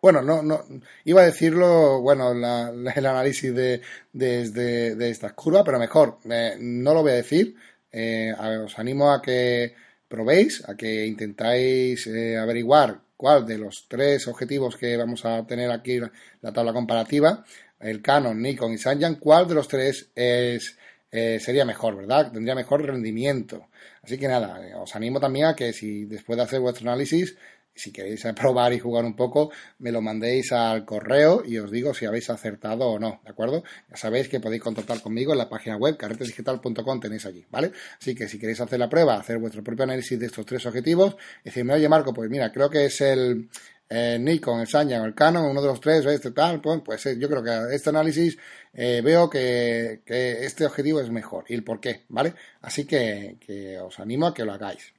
bueno, 0.00 0.22
no, 0.22 0.42
no, 0.42 0.64
iba 1.04 1.22
a 1.22 1.26
decirlo, 1.26 2.00
bueno, 2.00 2.32
el 2.32 3.06
análisis 3.06 3.54
de, 3.54 3.82
de, 4.12 4.50
de, 4.50 5.10
esta 5.10 5.30
curva, 5.30 5.62
pero 5.62 5.78
mejor, 5.78 6.18
no 6.58 6.94
lo 6.94 7.02
voy 7.02 7.12
a 7.12 7.16
decir. 7.16 7.54
Os 7.92 8.78
animo 8.78 9.12
a 9.12 9.20
que 9.20 9.74
probéis, 10.08 10.62
a 10.68 10.76
que 10.76 11.06
intentáis 11.06 12.08
averiguar 12.40 13.00
cuál 13.16 13.46
de 13.46 13.56
los 13.56 13.86
tres 13.88 14.26
objetivos 14.26 14.76
que 14.76 14.96
vamos 14.96 15.24
a 15.24 15.46
tener 15.46 15.70
aquí 15.70 16.00
la 16.40 16.52
tabla 16.52 16.72
comparativa, 16.72 17.44
el 17.78 18.02
Canon, 18.02 18.40
Nikon 18.40 18.72
y 18.72 18.78
Sanyan, 18.78 19.16
cuál 19.16 19.46
de 19.46 19.54
los 19.54 19.68
tres 19.68 20.10
es, 20.14 20.76
eh, 21.10 21.38
sería 21.40 21.64
mejor, 21.64 21.96
¿verdad? 21.96 22.32
Tendría 22.32 22.54
mejor 22.54 22.84
rendimiento. 22.84 23.68
Así 24.02 24.18
que 24.18 24.28
nada, 24.28 24.60
os 24.80 24.96
animo 24.96 25.20
también 25.20 25.46
a 25.46 25.54
que 25.54 25.72
si 25.72 26.04
después 26.04 26.36
de 26.36 26.42
hacer 26.44 26.60
vuestro 26.60 26.88
análisis 26.88 27.36
si 27.74 27.92
queréis 27.92 28.22
probar 28.36 28.72
y 28.72 28.78
jugar 28.78 29.04
un 29.04 29.16
poco, 29.16 29.50
me 29.78 29.92
lo 29.92 30.00
mandéis 30.00 30.52
al 30.52 30.84
correo 30.84 31.42
y 31.44 31.58
os 31.58 31.70
digo 31.70 31.94
si 31.94 32.06
habéis 32.06 32.30
acertado 32.30 32.86
o 32.88 32.98
no, 32.98 33.20
¿de 33.24 33.30
acuerdo? 33.30 33.62
Ya 33.90 33.96
sabéis 33.96 34.28
que 34.28 34.40
podéis 34.40 34.62
contactar 34.62 35.00
conmigo 35.00 35.32
en 35.32 35.38
la 35.38 35.48
página 35.48 35.76
web 35.76 35.96
carretesdigital.com 35.96 37.00
tenéis 37.00 37.26
allí, 37.26 37.44
¿vale? 37.50 37.72
Así 38.00 38.14
que 38.14 38.28
si 38.28 38.38
queréis 38.38 38.60
hacer 38.60 38.78
la 38.78 38.88
prueba, 38.88 39.16
hacer 39.16 39.38
vuestro 39.38 39.62
propio 39.62 39.84
análisis 39.84 40.18
de 40.18 40.26
estos 40.26 40.46
tres 40.46 40.64
objetivos, 40.66 41.16
decirme, 41.44 41.74
oye 41.74 41.88
Marco, 41.88 42.12
pues 42.12 42.30
mira, 42.30 42.52
creo 42.52 42.70
que 42.70 42.86
es 42.86 43.00
el 43.00 43.48
Nikon, 43.90 44.60
el 44.60 44.66
Sanyan 44.66 45.02
o 45.02 45.04
el 45.04 45.14
Canon, 45.14 45.44
uno 45.44 45.60
de 45.60 45.68
los 45.68 45.80
tres, 45.80 46.06
este 46.06 46.30
tal, 46.30 46.62
pues, 46.62 46.80
pues 46.82 47.04
eh, 47.06 47.18
yo 47.18 47.28
creo 47.28 47.42
que 47.42 47.74
este 47.74 47.90
análisis 47.90 48.38
eh, 48.72 49.02
veo 49.04 49.28
que, 49.28 50.02
este 50.06 50.64
objetivo 50.64 51.00
es 51.00 51.10
mejor 51.10 51.44
y 51.48 51.54
el 51.54 51.62
por 51.62 51.78
qué, 51.78 52.04
¿vale? 52.08 52.34
Así 52.62 52.86
que 52.86 53.78
os 53.82 54.00
animo 54.00 54.26
a 54.28 54.34
que 54.34 54.44
lo 54.44 54.52
hagáis. 54.52 54.94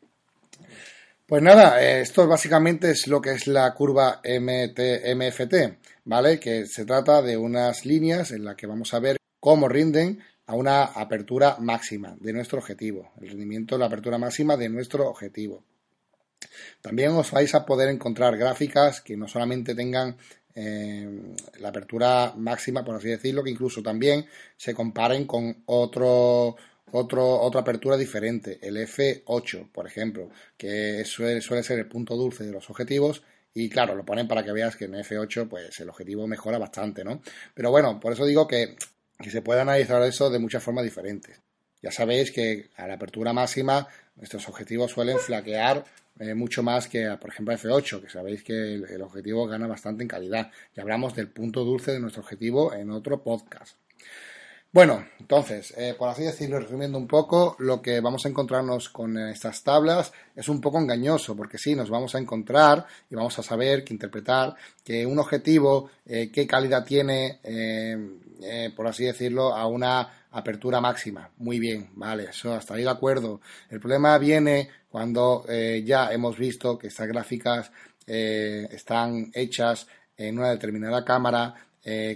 Pues 1.26 1.42
nada, 1.42 1.82
eh, 1.82 2.02
esto 2.02 2.28
básicamente 2.28 2.92
es 2.92 3.08
lo 3.08 3.22
que 3.22 3.32
es 3.32 3.48
la 3.48 3.74
curva 3.74 4.22
MFT, 4.26 5.54
¿vale? 6.04 6.38
Que 6.38 6.66
se 6.66 6.86
trata 6.86 7.22
de 7.22 7.38
unas 7.38 7.86
líneas 7.86 8.32
en 8.32 8.44
las 8.44 8.56
que 8.56 8.68
vamos 8.68 8.94
a 8.94 9.00
ver 9.00 9.16
cómo 9.40 9.70
rinden 9.70 10.22
a 10.48 10.56
una 10.56 10.84
apertura 10.84 11.56
máxima 11.60 12.18
de 12.20 12.34
nuestro 12.34 12.60
objetivo, 12.60 13.14
el 13.22 13.30
rendimiento 13.30 13.76
de 13.76 13.80
la 13.80 13.86
apertura 13.86 14.18
máxima 14.18 14.58
de 14.58 14.68
nuestro 14.68 15.08
objetivo. 15.08 15.64
También 16.82 17.12
os 17.12 17.32
vais 17.32 17.56
a 17.56 17.66
poder 17.66 17.88
encontrar 17.88 18.38
gráficas 18.38 19.00
que 19.00 19.16
no 19.16 19.30
solamente 19.30 19.76
tengan 19.76 20.18
eh, 20.54 21.36
la 21.60 21.70
apertura 21.70 22.34
máxima, 22.36 22.84
por 22.84 22.96
así 22.96 23.08
decirlo, 23.08 23.44
que 23.44 23.52
incluso 23.52 23.82
también 23.82 24.26
se 24.58 24.74
comparen 24.74 25.26
con 25.26 25.64
otro 25.68 26.58
otra 27.00 27.62
apertura 27.62 27.98
diferente, 27.98 28.60
el 28.62 28.78
F8, 28.78 29.72
por 29.72 29.88
ejemplo, 29.88 30.30
que 30.58 31.04
suele, 31.06 31.42
suele 31.42 31.64
ser 31.64 31.80
el 31.80 31.88
punto 31.88 32.16
dulce 32.16 32.44
de 32.44 32.52
los 32.52 32.70
objetivos 32.70 33.24
y 33.54 33.70
claro, 33.70 33.96
lo 33.96 34.06
ponen 34.06 34.28
para 34.28 34.44
que 34.44 34.52
veas 34.52 34.76
que 34.76 34.86
en 34.86 34.94
F8 34.94 35.48
pues 35.48 35.80
el 35.80 35.90
objetivo 35.90 36.28
mejora 36.28 36.58
bastante, 36.58 37.04
¿no? 37.04 37.22
Pero 37.54 37.72
bueno, 37.72 38.00
por 38.00 38.14
eso 38.14 38.26
digo 38.26 38.48
que, 38.48 38.76
que 39.20 39.30
se 39.30 39.42
puede 39.42 39.62
analizar 39.62 40.02
eso 40.04 40.30
de 40.30 40.40
muchas 40.40 40.64
formas 40.64 40.84
diferentes. 40.84 41.42
Ya 41.82 41.92
sabéis 41.92 42.32
que 42.32 42.70
a 42.78 42.88
la 42.88 42.96
apertura 42.96 43.34
máxima 43.34 43.88
nuestros 44.16 44.48
objetivos 44.48 44.92
suelen 44.92 45.20
flaquear 45.20 45.84
eh, 46.20 46.36
mucho 46.36 46.62
más 46.62 46.88
que, 46.88 47.10
por 47.20 47.32
ejemplo, 47.32 47.56
F8, 47.56 48.02
que 48.02 48.10
sabéis 48.10 48.44
que 48.44 48.76
el, 48.76 49.02
objetivo 49.02 49.48
gana 49.48 49.68
bastante 49.68 50.04
en 50.04 50.08
calidad. 50.08 50.52
Y 50.76 50.80
hablamos 50.80 51.16
del 51.16 51.30
punto 51.30 51.64
dulce 51.64 51.92
de 51.92 52.00
nuestro 52.00 52.22
objetivo 52.22 52.74
en 52.74 52.92
otro 52.92 53.24
podcast. 53.24 53.78
Bueno, 54.74 55.06
entonces, 55.20 55.72
eh, 55.78 55.94
por 55.96 56.10
así 56.10 56.24
decirlo, 56.24 56.60
resumiendo 56.60 56.98
un 56.98 57.06
poco, 57.06 57.56
lo 57.60 57.80
que 57.80 58.00
vamos 58.00 58.26
a 58.26 58.30
encontrarnos 58.30 58.90
con 58.90 59.20
estas 59.20 59.62
tablas 59.62 60.12
es 60.36 60.50
un 60.50 60.60
poco 60.60 60.80
engañoso, 60.80 61.36
porque 61.36 61.60
sí, 61.60 61.76
nos 61.76 61.92
vamos 61.92 62.16
a 62.16 62.18
encontrar 62.18 62.88
y 63.08 63.14
vamos 63.14 63.38
a 63.38 63.44
saber 63.44 63.84
que 63.84 63.94
interpretar 63.94 64.56
que 64.84 65.06
un 65.06 65.20
objetivo, 65.20 65.92
eh, 66.08 66.32
qué 66.34 66.48
calidad 66.48 66.84
tiene, 66.84 67.40
eh, 67.44 68.74
por 68.76 68.88
así 68.88 69.06
decirlo, 69.06 69.54
a 69.54 69.68
una 69.68 70.26
apertura 70.32 70.82
máxima. 70.82 71.30
Muy 71.38 71.60
bien, 71.60 71.92
vale, 71.94 72.24
eso 72.32 72.52
hasta 72.52 72.74
ahí 72.74 72.82
de 72.82 72.90
acuerdo. 72.90 73.42
El 73.70 73.80
problema 73.80 74.18
viene 74.18 74.70
cuando 74.90 75.46
ya 75.86 76.12
hemos 76.12 76.36
visto 76.36 76.80
que 76.80 76.88
estas 76.88 77.08
gráficas 77.08 77.72
están 78.08 79.30
hechas 79.36 79.86
en 80.18 80.40
una 80.40 80.50
determinada 80.50 81.06
cámara 81.06 81.54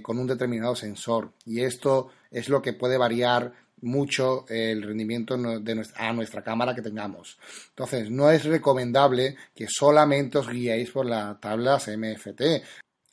con 0.02 0.18
un 0.18 0.28
determinado 0.28 0.76
sensor 0.76 1.32
y 1.46 1.62
esto 1.62 2.10
es 2.32 2.50
lo 2.50 2.62
que 2.62 2.74
puede 2.74 2.98
variar 2.98 3.54
mucho 3.82 4.46
el 4.50 4.82
rendimiento 4.82 5.38
de 5.38 5.76
nuestra, 5.76 6.10
a 6.10 6.14
nuestra 6.14 6.44
cámara 6.44 6.74
que 6.74 6.82
tengamos. 6.82 7.38
Entonces, 7.70 8.10
no 8.10 8.32
es 8.32 8.46
recomendable 8.46 9.36
que 9.56 9.68
solamente 9.68 10.38
os 10.40 10.50
guiéis 10.50 10.92
por 10.92 11.06
las 11.06 11.40
tablas 11.40 11.88
MFT. 11.88 12.42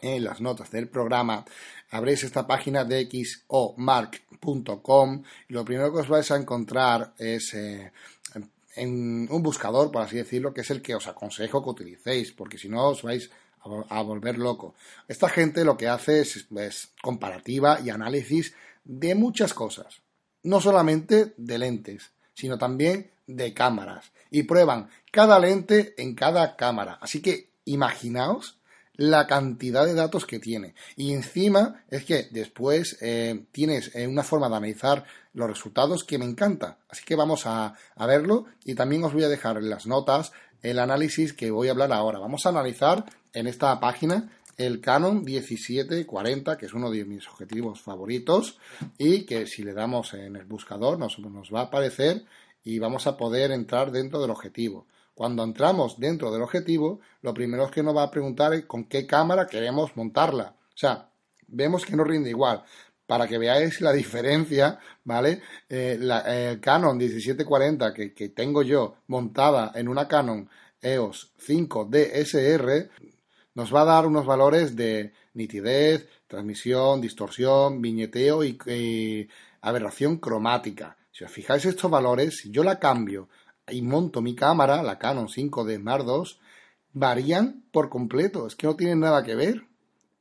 en 0.00 0.24
las 0.24 0.40
notas 0.40 0.70
del 0.70 0.88
programa, 0.88 1.44
abréis 1.90 2.24
esta 2.24 2.46
página 2.46 2.84
de 2.84 3.08
xomark.com 3.48 5.22
y 5.48 5.52
lo 5.52 5.64
primero 5.64 5.92
que 5.92 6.00
os 6.00 6.08
vais 6.08 6.30
a 6.30 6.36
encontrar 6.36 7.14
es 7.18 7.54
eh, 7.54 7.92
en 8.76 9.28
un 9.30 9.42
buscador, 9.42 9.90
por 9.90 10.02
así 10.02 10.16
decirlo, 10.16 10.54
que 10.54 10.60
es 10.62 10.70
el 10.70 10.82
que 10.82 10.94
os 10.94 11.06
aconsejo 11.06 11.62
que 11.62 11.70
utilicéis, 11.70 12.32
porque 12.32 12.58
si 12.58 12.68
no 12.68 12.88
os 12.88 13.02
vais 13.02 13.30
a, 13.88 14.02
volver 14.02 14.38
loco. 14.38 14.74
Esta 15.06 15.28
gente 15.28 15.64
lo 15.64 15.76
que 15.76 15.88
hace 15.88 16.20
es 16.20 16.46
comparativa 17.02 17.80
y 17.80 17.90
análisis 17.90 18.54
de 18.84 19.14
muchas 19.14 19.52
cosas, 19.54 20.00
no 20.42 20.60
solamente 20.60 21.34
de 21.36 21.58
lentes, 21.58 22.10
sino 22.34 22.58
también 22.58 23.10
de 23.26 23.52
cámaras. 23.52 24.12
Y 24.30 24.44
prueban 24.44 24.88
cada 25.10 25.38
lente 25.38 25.94
en 25.98 26.14
cada 26.14 26.56
cámara. 26.56 26.98
Así 27.00 27.20
que 27.20 27.50
imaginaos 27.64 28.59
la 29.00 29.26
cantidad 29.26 29.86
de 29.86 29.94
datos 29.94 30.26
que 30.26 30.38
tiene. 30.38 30.74
Y 30.94 31.14
encima 31.14 31.84
es 31.88 32.04
que 32.04 32.28
después 32.32 32.98
eh, 33.00 33.46
tienes 33.50 33.96
eh, 33.96 34.06
una 34.06 34.22
forma 34.22 34.50
de 34.50 34.56
analizar 34.56 35.06
los 35.32 35.48
resultados 35.48 36.04
que 36.04 36.18
me 36.18 36.26
encanta. 36.26 36.76
Así 36.86 37.02
que 37.06 37.16
vamos 37.16 37.46
a, 37.46 37.72
a, 37.96 38.06
verlo 38.06 38.44
y 38.62 38.74
también 38.74 39.02
os 39.02 39.14
voy 39.14 39.24
a 39.24 39.30
dejar 39.30 39.56
en 39.56 39.70
las 39.70 39.86
notas 39.86 40.32
el 40.60 40.78
análisis 40.78 41.32
que 41.32 41.50
voy 41.50 41.68
a 41.68 41.70
hablar 41.70 41.94
ahora. 41.94 42.18
Vamos 42.18 42.44
a 42.44 42.50
analizar 42.50 43.06
en 43.32 43.46
esta 43.46 43.80
página 43.80 44.30
el 44.58 44.82
Canon 44.82 45.24
1740, 45.24 46.58
que 46.58 46.66
es 46.66 46.74
uno 46.74 46.90
de 46.90 47.06
mis 47.06 47.26
objetivos 47.26 47.80
favoritos 47.80 48.58
y 48.98 49.24
que 49.24 49.46
si 49.46 49.62
le 49.62 49.72
damos 49.72 50.12
en 50.12 50.36
el 50.36 50.44
buscador 50.44 50.98
nos, 50.98 51.18
nos 51.20 51.48
va 51.50 51.60
a 51.60 51.64
aparecer 51.64 52.26
y 52.62 52.78
vamos 52.78 53.06
a 53.06 53.16
poder 53.16 53.50
entrar 53.50 53.92
dentro 53.92 54.20
del 54.20 54.30
objetivo. 54.30 54.86
Cuando 55.20 55.44
entramos 55.44 56.00
dentro 56.00 56.32
del 56.32 56.40
objetivo, 56.40 57.00
lo 57.20 57.34
primero 57.34 57.70
que 57.70 57.82
nos 57.82 57.94
va 57.94 58.04
a 58.04 58.10
preguntar 58.10 58.54
es 58.54 58.64
con 58.64 58.84
qué 58.84 59.06
cámara 59.06 59.46
queremos 59.46 59.94
montarla. 59.94 60.54
O 60.56 60.78
sea, 60.78 61.10
vemos 61.46 61.84
que 61.84 61.94
no 61.94 62.04
rinde 62.04 62.30
igual. 62.30 62.64
Para 63.06 63.28
que 63.28 63.36
veáis 63.36 63.82
la 63.82 63.92
diferencia, 63.92 64.78
¿vale? 65.04 65.42
Eh, 65.68 65.98
la, 66.00 66.20
el 66.20 66.58
Canon 66.58 66.96
1740 66.96 67.92
que, 67.92 68.14
que 68.14 68.30
tengo 68.30 68.62
yo 68.62 68.94
montada 69.08 69.72
en 69.74 69.88
una 69.88 70.08
Canon 70.08 70.48
EOS 70.80 71.32
5 71.36 71.90
DSR 71.90 72.88
nos 73.56 73.74
va 73.74 73.82
a 73.82 73.92
dar 73.92 74.06
unos 74.06 74.24
valores 74.24 74.74
de 74.74 75.12
nitidez, 75.34 76.08
transmisión, 76.28 77.02
distorsión, 77.02 77.82
viñeteo 77.82 78.42
y, 78.42 79.28
aberración 79.60 80.16
cromática. 80.16 80.96
Si 81.12 81.24
os 81.24 81.30
fijáis 81.30 81.66
estos 81.66 81.90
valores, 81.90 82.38
si 82.38 82.50
yo 82.50 82.64
la 82.64 82.78
cambio 82.78 83.28
y 83.72 83.82
monto 83.82 84.22
mi 84.22 84.34
cámara, 84.34 84.82
la 84.82 84.98
Canon 84.98 85.28
5D 85.28 85.78
Mark 85.80 86.04
II, 86.06 86.38
varían 86.92 87.64
por 87.72 87.88
completo. 87.88 88.46
Es 88.46 88.56
que 88.56 88.66
no 88.66 88.76
tienen 88.76 89.00
nada 89.00 89.22
que 89.22 89.34
ver. 89.34 89.66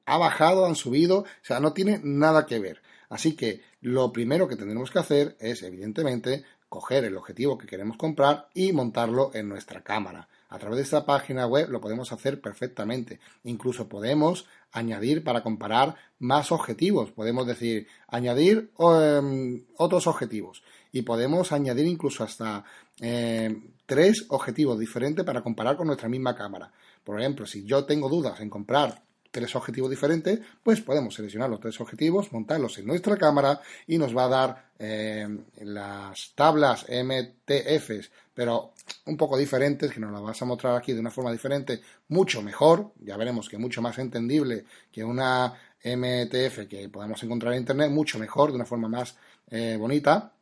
Ha 0.05 0.17
bajado, 0.17 0.65
han 0.65 0.75
subido, 0.75 1.19
o 1.19 1.25
sea, 1.41 1.59
no 1.59 1.73
tiene 1.73 1.99
nada 2.03 2.45
que 2.45 2.59
ver. 2.59 2.81
Así 3.09 3.35
que 3.35 3.61
lo 3.81 4.11
primero 4.11 4.47
que 4.47 4.55
tendremos 4.55 4.91
que 4.91 4.99
hacer 4.99 5.37
es, 5.39 5.63
evidentemente, 5.63 6.43
coger 6.69 7.03
el 7.03 7.17
objetivo 7.17 7.57
que 7.57 7.67
queremos 7.67 7.97
comprar 7.97 8.47
y 8.53 8.71
montarlo 8.71 9.31
en 9.33 9.49
nuestra 9.49 9.81
cámara. 9.81 10.29
A 10.49 10.57
través 10.57 10.77
de 10.77 10.83
esta 10.83 11.05
página 11.05 11.45
web 11.45 11.69
lo 11.69 11.81
podemos 11.81 12.11
hacer 12.11 12.41
perfectamente. 12.41 13.19
Incluso 13.43 13.87
podemos 13.87 14.47
añadir 14.71 15.23
para 15.23 15.43
comparar 15.43 15.95
más 16.19 16.51
objetivos. 16.51 17.11
Podemos 17.11 17.45
decir 17.45 17.87
añadir 18.07 18.71
em, 18.79 19.65
otros 19.77 20.07
objetivos. 20.07 20.63
Y 20.91 21.03
podemos 21.03 21.51
añadir 21.51 21.85
incluso 21.85 22.23
hasta 22.23 22.63
em, 22.99 23.73
tres 23.85 24.25
objetivos 24.29 24.79
diferentes 24.79 25.25
para 25.25 25.41
comparar 25.41 25.77
con 25.77 25.87
nuestra 25.87 26.09
misma 26.09 26.35
cámara. 26.35 26.71
Por 27.03 27.19
ejemplo, 27.19 27.45
si 27.45 27.63
yo 27.65 27.85
tengo 27.85 28.09
dudas 28.09 28.39
en 28.39 28.49
comprar 28.49 29.03
tres 29.31 29.55
objetivos 29.55 29.89
diferentes, 29.89 30.39
pues 30.63 30.81
podemos 30.81 31.13
seleccionar 31.13 31.49
los 31.49 31.59
tres 31.59 31.79
objetivos, 31.81 32.31
montarlos 32.31 32.77
en 32.79 32.87
nuestra 32.87 33.17
cámara 33.17 33.61
y 33.87 33.97
nos 33.97 34.15
va 34.15 34.25
a 34.25 34.27
dar 34.27 34.69
eh, 34.79 35.27
las 35.61 36.31
tablas 36.35 36.85
MTFs, 36.89 38.11
pero 38.33 38.73
un 39.05 39.17
poco 39.17 39.37
diferentes, 39.37 39.91
que 39.91 39.99
nos 39.99 40.11
las 40.11 40.21
vas 40.21 40.41
a 40.41 40.45
mostrar 40.45 40.75
aquí 40.75 40.93
de 40.93 40.99
una 40.99 41.11
forma 41.11 41.31
diferente, 41.31 41.81
mucho 42.07 42.41
mejor, 42.41 42.93
ya 42.99 43.17
veremos 43.17 43.49
que 43.49 43.57
mucho 43.57 43.81
más 43.81 43.97
entendible 43.99 44.65
que 44.91 45.03
una 45.03 45.53
MTF 45.83 46.67
que 46.67 46.89
podemos 46.91 47.21
encontrar 47.23 47.53
en 47.53 47.59
Internet, 47.59 47.91
mucho 47.91 48.19
mejor, 48.19 48.49
de 48.49 48.55
una 48.55 48.65
forma 48.65 48.87
más 48.87 49.15
eh, 49.49 49.77
bonita, 49.77 50.33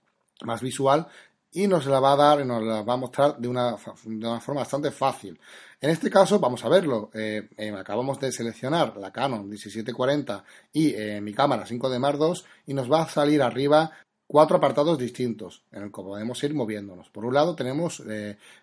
más 0.43 0.62
visual, 0.62 1.08
y 1.52 1.67
nos 1.67 1.86
la 1.86 2.00
va 2.00 2.13
a 2.13 2.15
dar 2.15 2.41
y 2.41 2.45
nos 2.45 2.63
la 2.63 2.84
va 2.84 2.93
a 2.93 2.97
mostrar 2.97 3.38
de 3.38 3.47
una, 3.47 3.71
de 3.71 4.28
una 4.28 4.39
forma 4.39 4.62
bastante 4.62 4.91
fácil. 4.91 5.39
En 5.80 5.89
este 5.89 6.10
caso, 6.10 6.39
vamos 6.39 6.63
a 6.65 6.69
verlo. 6.69 7.10
Eh, 7.13 7.50
eh, 7.58 7.71
acabamos 7.71 8.19
de 8.19 8.32
seleccionar 8.32 8.97
la 8.97 9.12
Canon 9.12 9.47
1740 9.47 10.43
y 10.73 10.93
eh, 10.93 11.21
mi 11.21 11.34
cámara 11.34 11.65
5D 11.65 12.00
Mark 12.00 12.17
II 12.19 12.34
y 12.67 12.73
nos 12.73 12.91
va 12.91 13.04
a 13.04 13.10
salir 13.10 13.41
arriba 13.41 13.91
cuatro 14.26 14.58
apartados 14.58 14.97
distintos 14.97 15.63
en 15.71 15.84
el 15.84 15.88
que 15.88 16.02
podemos 16.02 16.43
ir 16.43 16.54
moviéndonos. 16.54 17.10
Por 17.10 17.26
un 17.26 17.34
lado 17.34 17.56
tenemos 17.56 18.04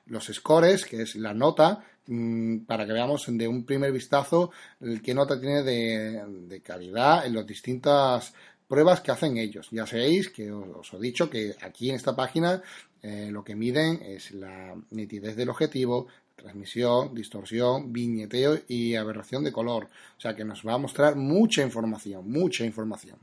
los 0.06 0.26
scores, 0.26 0.84
que 0.84 1.02
es 1.02 1.16
la 1.16 1.32
nota, 1.32 1.82
mm, 2.06 2.58
para 2.66 2.84
que 2.84 2.92
veamos 2.92 3.24
de 3.28 3.48
un 3.48 3.64
primer 3.64 3.90
vistazo 3.90 4.50
qué 5.02 5.14
nota 5.14 5.40
tiene 5.40 5.62
de, 5.62 6.22
de 6.48 6.60
calidad 6.60 7.24
en 7.24 7.34
las 7.34 7.46
distintas 7.46 8.34
pruebas 8.68 9.00
que 9.00 9.11
hacen 9.11 9.37
ellos. 9.37 9.68
Ya 9.70 9.87
sabéis 9.87 10.29
que 10.29 10.50
os, 10.50 10.92
he 10.92 10.98
dicho 10.98 11.31
que 11.31 11.55
aquí 11.61 11.90
en 11.90 11.96
esta 11.96 12.16
página 12.16 12.62
eh, 13.03 13.29
lo 13.31 13.44
que 13.44 13.55
miden 13.55 14.00
es 14.03 14.33
la 14.33 14.74
nitidez 14.90 15.37
del 15.37 15.50
objetivo, 15.50 16.07
transmisión, 16.37 17.14
distorsión, 17.14 17.92
viñeteo 17.92 18.61
y 18.68 18.94
aberración 18.94 19.44
de 19.44 19.53
color. 19.53 19.85
O 20.16 20.20
sea 20.20 20.35
que 20.35 20.44
nos 20.44 20.66
va 20.66 20.74
a 20.74 20.79
mostrar 20.79 21.16
mucha 21.16 21.62
información, 21.62 22.31
mucha 22.31 22.64
información. 22.64 23.18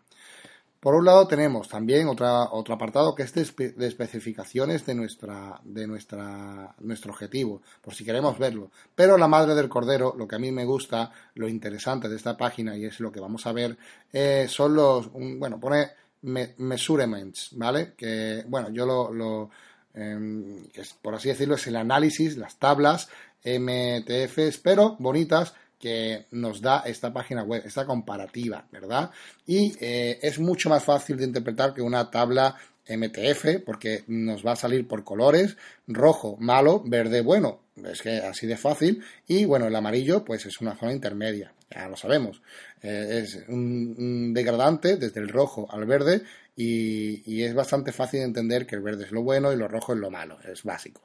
Por 0.81 0.95
un 0.95 1.05
lado 1.05 1.27
tenemos 1.27 1.69
también 1.69 2.07
otro 2.07 2.73
apartado 2.73 3.13
que 3.13 3.21
es 3.21 3.33
de, 3.35 3.85
especificaciones 3.85 4.83
de, 4.83 4.95
nuestra, 4.95 5.61
de 5.63 5.85
nuestra, 5.85 6.73
nuestro 6.79 7.11
objetivo, 7.11 7.61
por 7.83 7.93
si 7.93 8.03
queremos 8.03 8.39
verlo. 8.39 8.71
Pero 8.95 9.15
la 9.15 9.27
madre 9.27 9.53
del 9.53 9.69
cordero, 9.69 10.15
lo 10.17 10.27
que 10.27 10.37
a 10.37 10.39
mí 10.39 10.51
me 10.51 10.65
gusta, 10.65 11.11
lo 11.35 11.47
interesante 11.47 12.09
de 12.09 12.15
esta 12.15 12.35
página 12.35 12.75
y 12.75 12.85
es 12.85 12.99
lo 12.99 13.11
que 13.11 13.19
vamos 13.19 13.45
a 13.45 13.51
ver, 13.51 13.77
eh, 14.11 14.47
son 14.49 14.73
los, 14.73 15.11
bueno, 15.11 15.59
pone 15.59 15.91
measurements, 16.23 17.49
¿vale? 17.51 17.93
Que, 17.95 18.43
bueno, 18.47 18.71
yo 18.71 18.87
lo, 18.87 19.13
lo 19.13 19.51
em, 19.93 20.65
por 21.03 21.13
así 21.13 21.29
decirlo, 21.29 21.55
es 21.55 21.67
el 21.67 21.75
análisis, 21.75 22.37
las 22.37 22.57
tablas 22.57 23.07
MTFs, 23.45 24.57
pero 24.63 24.95
bonitas, 24.97 25.53
que 25.81 26.27
nos 26.31 26.61
da 26.61 26.83
esta 26.85 27.11
página 27.11 27.43
web, 27.43 27.63
esta 27.65 27.85
comparativa, 27.85 28.65
¿verdad? 28.71 29.11
Y 29.45 29.75
eh, 29.81 30.19
es 30.21 30.39
mucho 30.39 30.69
más 30.69 30.83
fácil 30.83 31.17
de 31.17 31.25
interpretar 31.25 31.73
que 31.73 31.81
una 31.81 32.09
tabla 32.09 32.55
MTF, 32.87 33.63
porque 33.65 34.03
nos 34.07 34.45
va 34.45 34.53
a 34.53 34.55
salir 34.55 34.87
por 34.87 35.03
colores, 35.03 35.57
rojo, 35.87 36.37
malo, 36.39 36.81
verde, 36.85 37.21
bueno, 37.21 37.61
es 37.83 38.01
que 38.01 38.17
así 38.17 38.47
de 38.47 38.57
fácil, 38.57 39.03
y 39.27 39.45
bueno, 39.45 39.67
el 39.67 39.75
amarillo, 39.75 40.23
pues 40.23 40.45
es 40.45 40.61
una 40.61 40.75
zona 40.75 40.93
intermedia, 40.93 41.53
ya 41.69 41.87
lo 41.87 41.95
sabemos, 41.95 42.41
eh, 42.81 43.23
es 43.23 43.43
un, 43.47 44.33
degradante 44.33 44.97
desde 44.97 45.19
el 45.19 45.29
rojo 45.29 45.67
al 45.71 45.85
verde, 45.85 46.23
y, 46.55 47.43
es 47.43 47.55
bastante 47.55 47.91
fácil 47.91 48.19
de 48.19 48.25
entender 48.27 48.67
que 48.67 48.75
el 48.75 48.81
verde 48.81 49.05
es 49.05 49.11
lo 49.11 49.23
bueno 49.23 49.51
y 49.51 49.55
lo 49.55 49.67
rojo 49.67 49.93
es 49.93 49.99
lo 49.99 50.11
malo, 50.11 50.37
es 50.43 50.63
básico. 50.63 51.01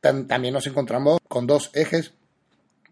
También 0.00 0.54
nos 0.54 0.66
encontramos 0.66 1.20
con 1.28 1.46
dos 1.46 1.70
ejes 1.74 2.12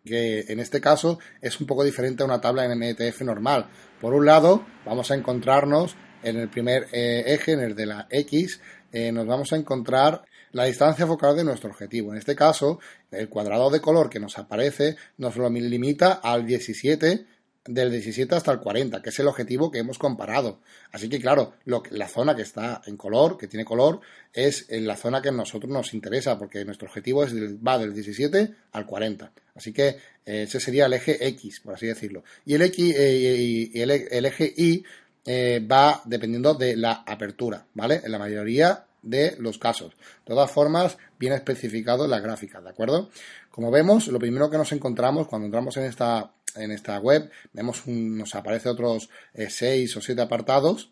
que 0.04 0.46
en 0.48 0.60
este 0.60 0.80
caso 0.80 1.18
es 1.40 1.60
un 1.60 1.66
poco 1.66 1.84
diferente 1.84 2.22
a 2.22 2.26
una 2.26 2.40
tabla 2.40 2.64
en 2.64 2.78
MTF 2.78 3.22
normal. 3.22 3.68
Por 4.00 4.14
un 4.14 4.26
lado, 4.26 4.64
vamos 4.84 5.10
a 5.10 5.14
encontrarnos 5.14 5.96
en 6.22 6.36
el 6.36 6.48
primer 6.48 6.88
eh, 6.92 7.24
eje, 7.26 7.52
en 7.52 7.60
el 7.60 7.74
de 7.74 7.86
la 7.86 8.06
X, 8.10 8.60
eh, 8.92 9.12
nos 9.12 9.26
vamos 9.26 9.52
a 9.52 9.56
encontrar 9.56 10.24
la 10.52 10.64
distancia 10.64 11.06
focal 11.06 11.36
de 11.36 11.44
nuestro 11.44 11.70
objetivo. 11.70 12.12
En 12.12 12.18
este 12.18 12.34
caso, 12.34 12.80
el 13.10 13.28
cuadrado 13.28 13.70
de 13.70 13.80
color 13.80 14.10
que 14.10 14.18
nos 14.18 14.36
aparece 14.38 14.96
nos 15.16 15.36
lo 15.36 15.48
limita 15.48 16.12
al 16.12 16.44
17 16.44 17.26
del 17.64 17.90
17 17.90 18.34
hasta 18.34 18.52
el 18.52 18.58
40, 18.58 19.02
que 19.02 19.10
es 19.10 19.18
el 19.18 19.28
objetivo 19.28 19.70
que 19.70 19.78
hemos 19.78 19.98
comparado. 19.98 20.60
Así 20.92 21.08
que, 21.08 21.20
claro, 21.20 21.54
lo, 21.64 21.82
la 21.90 22.08
zona 22.08 22.34
que 22.34 22.42
está 22.42 22.80
en 22.86 22.96
color, 22.96 23.36
que 23.36 23.48
tiene 23.48 23.64
color, 23.64 24.00
es 24.32 24.66
la 24.70 24.96
zona 24.96 25.20
que 25.20 25.28
a 25.28 25.32
nosotros 25.32 25.70
nos 25.70 25.92
interesa, 25.94 26.38
porque 26.38 26.64
nuestro 26.64 26.88
objetivo 26.88 27.24
es 27.24 27.34
va 27.34 27.78
del 27.78 27.92
17 27.92 28.54
al 28.72 28.86
40. 28.86 29.32
Así 29.54 29.72
que 29.72 29.88
eh, 30.24 30.42
ese 30.42 30.60
sería 30.60 30.86
el 30.86 30.92
eje 30.94 31.26
X, 31.28 31.60
por 31.60 31.74
así 31.74 31.86
decirlo. 31.86 32.24
Y 32.46 32.54
el, 32.54 32.62
eh, 32.62 33.70
eje 33.74 34.54
Y 34.56 34.84
eh, 35.26 35.66
va 35.70 36.00
dependiendo 36.04 36.54
de 36.54 36.76
la 36.76 37.04
apertura, 37.06 37.66
¿vale? 37.74 38.00
En 38.04 38.12
la 38.12 38.18
mayoría 38.18 38.86
de 39.02 39.36
los 39.38 39.58
casos. 39.58 39.92
De 40.26 40.34
todas 40.34 40.50
formas, 40.50 40.98
viene 41.18 41.36
especificado 41.36 42.04
en 42.04 42.10
la 42.10 42.20
gráfica, 42.20 42.60
¿de 42.60 42.70
acuerdo? 42.70 43.10
Como 43.50 43.70
vemos, 43.70 44.08
lo 44.08 44.18
primero 44.18 44.50
que 44.50 44.58
nos 44.58 44.72
encontramos 44.72 45.26
cuando 45.26 45.46
entramos 45.46 45.76
en 45.76 45.84
esta 45.84 46.30
en 46.56 46.72
esta 46.72 46.98
web. 46.98 47.30
Vemos 47.52 47.86
nos 47.86 48.34
aparece 48.34 48.68
otros 48.68 49.10
eh, 49.34 49.48
seis 49.50 49.96
o 49.96 50.00
siete 50.00 50.22
apartados, 50.22 50.90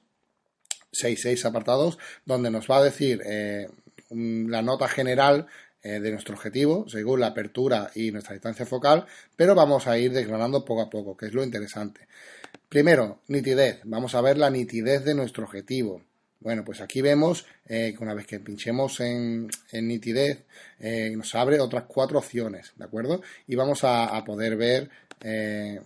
seis, 0.93 1.21
seis 1.23 1.45
apartados, 1.45 1.99
donde 2.25 2.51
nos 2.51 2.69
va 2.71 2.79
a 2.79 2.85
decir 2.85 3.23
eh, 3.25 3.69
la 4.11 4.63
nota 4.63 4.89
general 4.89 5.47
eh, 5.83 6.01
de 6.01 6.11
nuestro 6.11 6.35
objetivo, 6.35 6.89
según 6.89 7.21
la 7.21 7.29
apertura 7.29 7.91
y 7.95 8.11
nuestra 8.11 8.35
distancia 8.35 8.67
focal, 8.67 9.07
pero 9.37 9.55
vamos 9.55 9.87
a 9.87 9.99
ir 9.99 10.13
desgranando 10.13 10.65
poco 10.65 10.83
a 10.83 10.91
poco, 10.91 11.17
que 11.17 11.27
es 11.27 11.35
lo 11.35 11.45
interesante. 11.45 12.09
Primero, 12.69 13.21
nitidez. 13.29 13.81
Vamos 13.85 14.15
a 14.15 14.21
ver 14.21 14.37
la 14.37 14.51
nitidez 14.51 15.05
de 15.05 15.15
nuestro 15.15 15.45
objetivo. 15.45 16.03
Bueno, 16.41 16.65
pues 16.65 16.81
aquí 16.81 17.01
vemos 17.01 17.47
que 17.67 17.97
una 17.99 18.15
vez 18.15 18.27
que 18.27 18.39
pinchemos 18.39 19.01
en, 19.01 19.49
nitidez, 19.73 20.45
nos 21.17 21.35
abre 21.35 21.59
otras 21.59 21.85
cuatro 21.89 22.19
opciones, 22.19 22.73
¿de 22.77 22.85
acuerdo? 22.85 23.23
Y 23.49 23.57
vamos 23.57 23.81
a 23.83 24.23
poder 24.25 24.57
ver 24.57 24.91
eh, 25.23 25.81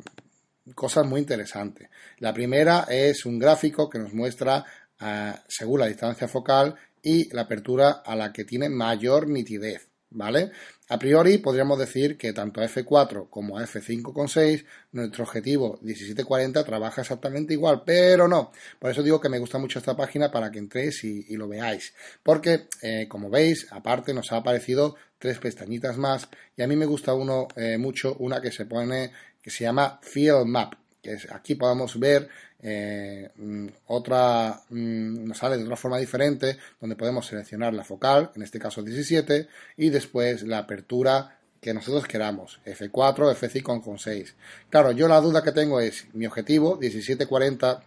cosas 0.74 1.06
muy 1.06 1.20
interesantes. 1.20 1.88
La 2.18 2.32
primera 2.32 2.86
es 2.88 3.26
un 3.26 3.38
gráfico 3.38 3.88
que 3.88 3.98
nos 3.98 4.12
muestra, 4.12 4.64
eh, 5.00 5.34
según 5.48 5.80
la 5.80 5.86
distancia 5.86 6.28
focal 6.28 6.74
y 7.02 7.34
la 7.34 7.42
apertura 7.42 8.02
a 8.04 8.14
la 8.14 8.32
que 8.32 8.44
tiene 8.44 8.68
mayor 8.68 9.28
nitidez. 9.28 9.91
¿Vale? 10.14 10.50
A 10.88 10.98
priori 10.98 11.38
podríamos 11.38 11.78
decir 11.78 12.18
que 12.18 12.34
tanto 12.34 12.60
a 12.60 12.66
F4 12.66 13.30
como 13.30 13.56
a 13.56 13.62
F5.6 13.62 14.66
nuestro 14.92 15.24
objetivo 15.24 15.78
1740 15.80 16.64
trabaja 16.64 17.00
exactamente 17.00 17.54
igual, 17.54 17.82
pero 17.86 18.28
no. 18.28 18.52
Por 18.78 18.90
eso 18.90 19.02
digo 19.02 19.20
que 19.20 19.30
me 19.30 19.38
gusta 19.38 19.58
mucho 19.58 19.78
esta 19.78 19.96
página 19.96 20.30
para 20.30 20.50
que 20.50 20.58
entréis 20.58 21.02
y, 21.04 21.34
lo 21.36 21.48
veáis. 21.48 21.94
Porque, 22.22 22.68
eh, 22.82 23.06
como 23.08 23.30
veis, 23.30 23.66
aparte 23.70 24.12
nos 24.12 24.32
ha 24.32 24.36
aparecido 24.36 24.96
tres 25.18 25.38
pestañitas 25.38 25.96
más 25.96 26.28
y 26.56 26.62
a 26.62 26.66
mí 26.66 26.76
me 26.76 26.84
gusta 26.84 27.14
uno 27.14 27.48
eh, 27.56 27.78
mucho, 27.78 28.14
una 28.18 28.42
que 28.42 28.52
se 28.52 28.66
pone, 28.66 29.12
que 29.40 29.50
se 29.50 29.64
llama 29.64 29.98
Field 30.02 30.44
Map. 30.44 30.74
Que 31.00 31.14
es, 31.14 31.26
aquí 31.32 31.54
podemos 31.54 31.98
ver 31.98 32.28
eh, 32.62 33.30
mm, 33.36 33.66
otra, 33.88 34.62
mm, 34.70 35.24
nos 35.24 35.38
sale 35.38 35.56
de 35.58 35.64
otra 35.64 35.76
forma 35.76 35.98
diferente, 35.98 36.56
donde 36.80 36.96
podemos 36.96 37.26
seleccionar 37.26 37.74
la 37.74 37.84
focal, 37.84 38.30
en 38.36 38.42
este 38.42 38.58
caso 38.58 38.82
17, 38.82 39.48
y 39.76 39.90
después 39.90 40.42
la 40.44 40.58
apertura 40.58 41.38
que 41.60 41.74
nosotros 41.74 42.06
queramos, 42.06 42.60
F4, 42.64 43.34
F5 43.34 43.82
con 43.82 43.98
6. 43.98 44.34
Claro, 44.70 44.92
yo 44.92 45.08
la 45.08 45.20
duda 45.20 45.42
que 45.42 45.52
tengo 45.52 45.80
es, 45.80 46.06
mi 46.12 46.26
objetivo, 46.26 46.76
1740, 46.76 47.82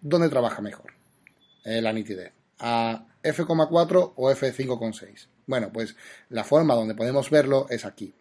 ¿dónde 0.00 0.28
trabaja 0.28 0.60
mejor? 0.60 0.92
Eh, 1.64 1.80
la 1.80 1.92
nitidez. 1.92 2.32
¿A 2.58 3.06
F,4 3.22 4.12
o 4.16 4.30
F5,6? 4.30 5.26
Bueno, 5.46 5.70
pues 5.72 5.96
la 6.30 6.44
forma 6.44 6.74
donde 6.74 6.94
podemos 6.94 7.30
verlo 7.30 7.66
es 7.70 7.84
aquí 7.84 8.14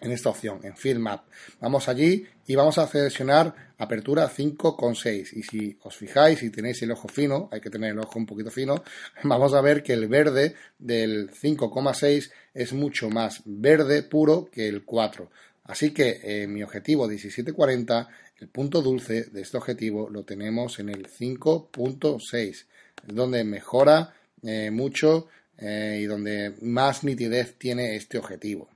en 0.00 0.12
esta 0.12 0.30
opción, 0.30 0.60
en 0.62 0.76
Field 0.76 1.00
Map. 1.00 1.24
Vamos 1.60 1.88
allí 1.88 2.26
y 2.46 2.54
vamos 2.54 2.78
a 2.78 2.86
seleccionar 2.86 3.54
apertura 3.78 4.30
5,6. 4.30 5.32
Y 5.34 5.42
si 5.42 5.78
os 5.82 5.96
fijáis 5.96 6.42
y 6.42 6.50
tenéis 6.50 6.82
el 6.82 6.92
ojo 6.92 7.08
fino, 7.08 7.48
hay 7.52 7.60
que 7.60 7.70
tener 7.70 7.90
el 7.92 7.98
ojo 7.98 8.18
un 8.18 8.26
poquito 8.26 8.50
fino, 8.50 8.82
vamos 9.24 9.54
a 9.54 9.60
ver 9.60 9.82
que 9.82 9.92
el 9.92 10.08
verde 10.08 10.54
del 10.78 11.30
5,6 11.30 12.30
es 12.54 12.72
mucho 12.72 13.10
más 13.10 13.42
verde 13.44 14.02
puro 14.02 14.48
que 14.50 14.68
el 14.68 14.84
4. 14.84 15.30
Así 15.64 15.92
que 15.92 16.20
eh, 16.22 16.46
mi 16.46 16.62
objetivo 16.62 17.06
1740, 17.06 18.08
el 18.38 18.48
punto 18.48 18.82
dulce 18.82 19.24
de 19.24 19.42
este 19.42 19.56
objetivo 19.56 20.08
lo 20.10 20.24
tenemos 20.24 20.78
en 20.78 20.88
el 20.88 21.06
5.6, 21.08 22.66
donde 23.06 23.44
mejora 23.44 24.14
eh, 24.42 24.70
mucho 24.70 25.28
eh, 25.58 25.98
y 26.00 26.06
donde 26.06 26.54
más 26.62 27.04
nitidez 27.04 27.56
tiene 27.56 27.94
este 27.94 28.18
objetivo. 28.18 28.68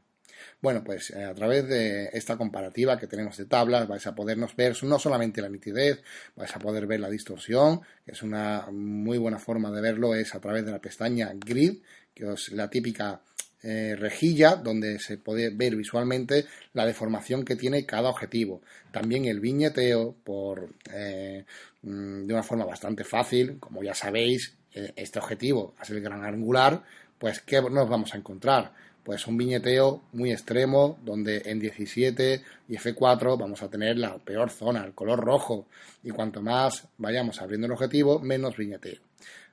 Bueno, 0.64 0.82
pues 0.82 1.10
eh, 1.10 1.22
a 1.22 1.34
través 1.34 1.68
de 1.68 2.08
esta 2.14 2.38
comparativa 2.38 2.98
que 2.98 3.06
tenemos 3.06 3.36
de 3.36 3.44
tablas 3.44 3.86
vais 3.86 4.06
a 4.06 4.14
podernos 4.14 4.56
ver 4.56 4.74
no 4.84 4.98
solamente 4.98 5.42
la 5.42 5.50
nitidez, 5.50 6.00
vais 6.36 6.56
a 6.56 6.58
poder 6.58 6.86
ver 6.86 7.00
la 7.00 7.10
distorsión, 7.10 7.82
que 8.06 8.12
es 8.12 8.22
una 8.22 8.68
muy 8.72 9.18
buena 9.18 9.38
forma 9.38 9.70
de 9.70 9.82
verlo, 9.82 10.14
es 10.14 10.34
a 10.34 10.40
través 10.40 10.64
de 10.64 10.72
la 10.72 10.78
pestaña 10.78 11.30
Grid, 11.34 11.82
que 12.14 12.32
es 12.32 12.50
la 12.52 12.70
típica 12.70 13.20
eh, 13.62 13.94
rejilla 13.94 14.56
donde 14.56 14.98
se 15.00 15.18
puede 15.18 15.50
ver 15.50 15.76
visualmente 15.76 16.46
la 16.72 16.86
deformación 16.86 17.44
que 17.44 17.56
tiene 17.56 17.84
cada 17.84 18.08
objetivo. 18.08 18.62
También 18.90 19.26
el 19.26 19.40
viñeteo 19.40 20.16
por, 20.24 20.70
eh, 20.90 21.44
mm, 21.82 22.24
de 22.24 22.32
una 22.32 22.42
forma 22.42 22.64
bastante 22.64 23.04
fácil, 23.04 23.58
como 23.60 23.82
ya 23.82 23.94
sabéis, 23.94 24.54
este 24.72 25.18
objetivo 25.18 25.74
es 25.82 25.90
el 25.90 26.00
gran 26.00 26.24
angular, 26.24 26.82
pues 27.18 27.40
¿qué 27.40 27.60
nos 27.60 27.86
vamos 27.86 28.14
a 28.14 28.16
encontrar? 28.16 28.72
Pues 29.04 29.26
un 29.26 29.36
viñeteo 29.36 30.02
muy 30.12 30.32
extremo 30.32 30.98
donde 31.04 31.42
en 31.44 31.60
17 31.60 32.42
y 32.68 32.76
F4 32.76 33.38
vamos 33.38 33.62
a 33.62 33.68
tener 33.68 33.98
la 33.98 34.16
peor 34.18 34.50
zona, 34.50 34.84
el 34.84 34.94
color 34.94 35.20
rojo 35.20 35.66
y 36.02 36.10
cuanto 36.10 36.40
más 36.42 36.88
vayamos 36.98 37.40
abriendo 37.40 37.66
el 37.66 37.72
objetivo, 37.72 38.18
menos 38.18 38.56
viñeteo. 38.56 39.00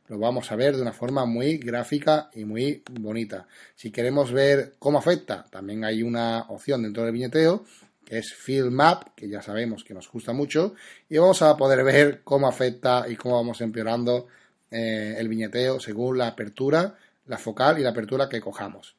Lo 0.08 0.18
vamos 0.18 0.52
a 0.52 0.56
ver 0.56 0.76
de 0.76 0.82
una 0.82 0.94
forma 0.94 1.26
muy 1.26 1.58
gráfica 1.58 2.30
y 2.34 2.44
muy 2.44 2.84
bonita. 3.00 3.48
Si 3.76 3.92
queremos 3.92 4.32
ver 4.32 4.74
cómo 4.80 4.98
afecta, 4.98 5.46
también 5.50 5.86
hay 5.86 6.02
una 6.04 6.46
opción 6.50 6.84
dentro 6.84 7.04
del 7.04 7.14
viñeteo 7.14 7.64
que 8.06 8.18
es 8.18 8.34
Field 8.34 8.72
Map, 8.72 9.16
que 9.16 9.30
ya 9.30 9.42
sabemos 9.42 9.86
que 9.86 9.94
nos 9.94 10.12
gusta 10.12 10.34
mucho, 10.34 10.76
y 11.08 11.18
vamos 11.18 11.42
a 11.42 11.56
poder 11.56 11.84
ver 11.86 12.22
cómo 12.26 12.48
afecta 12.48 13.06
y 13.08 13.16
cómo 13.16 13.36
vamos 13.36 13.62
empeorando 13.62 14.28
eh, 14.70 15.16
el 15.18 15.30
viñeteo 15.30 15.80
según 15.80 16.18
la 16.18 16.28
apertura, 16.28 16.96
la 17.28 17.38
focal 17.38 17.80
y 17.80 17.84
la 17.84 17.92
apertura 17.92 18.28
que 18.28 18.42
cojamos. 18.42 18.96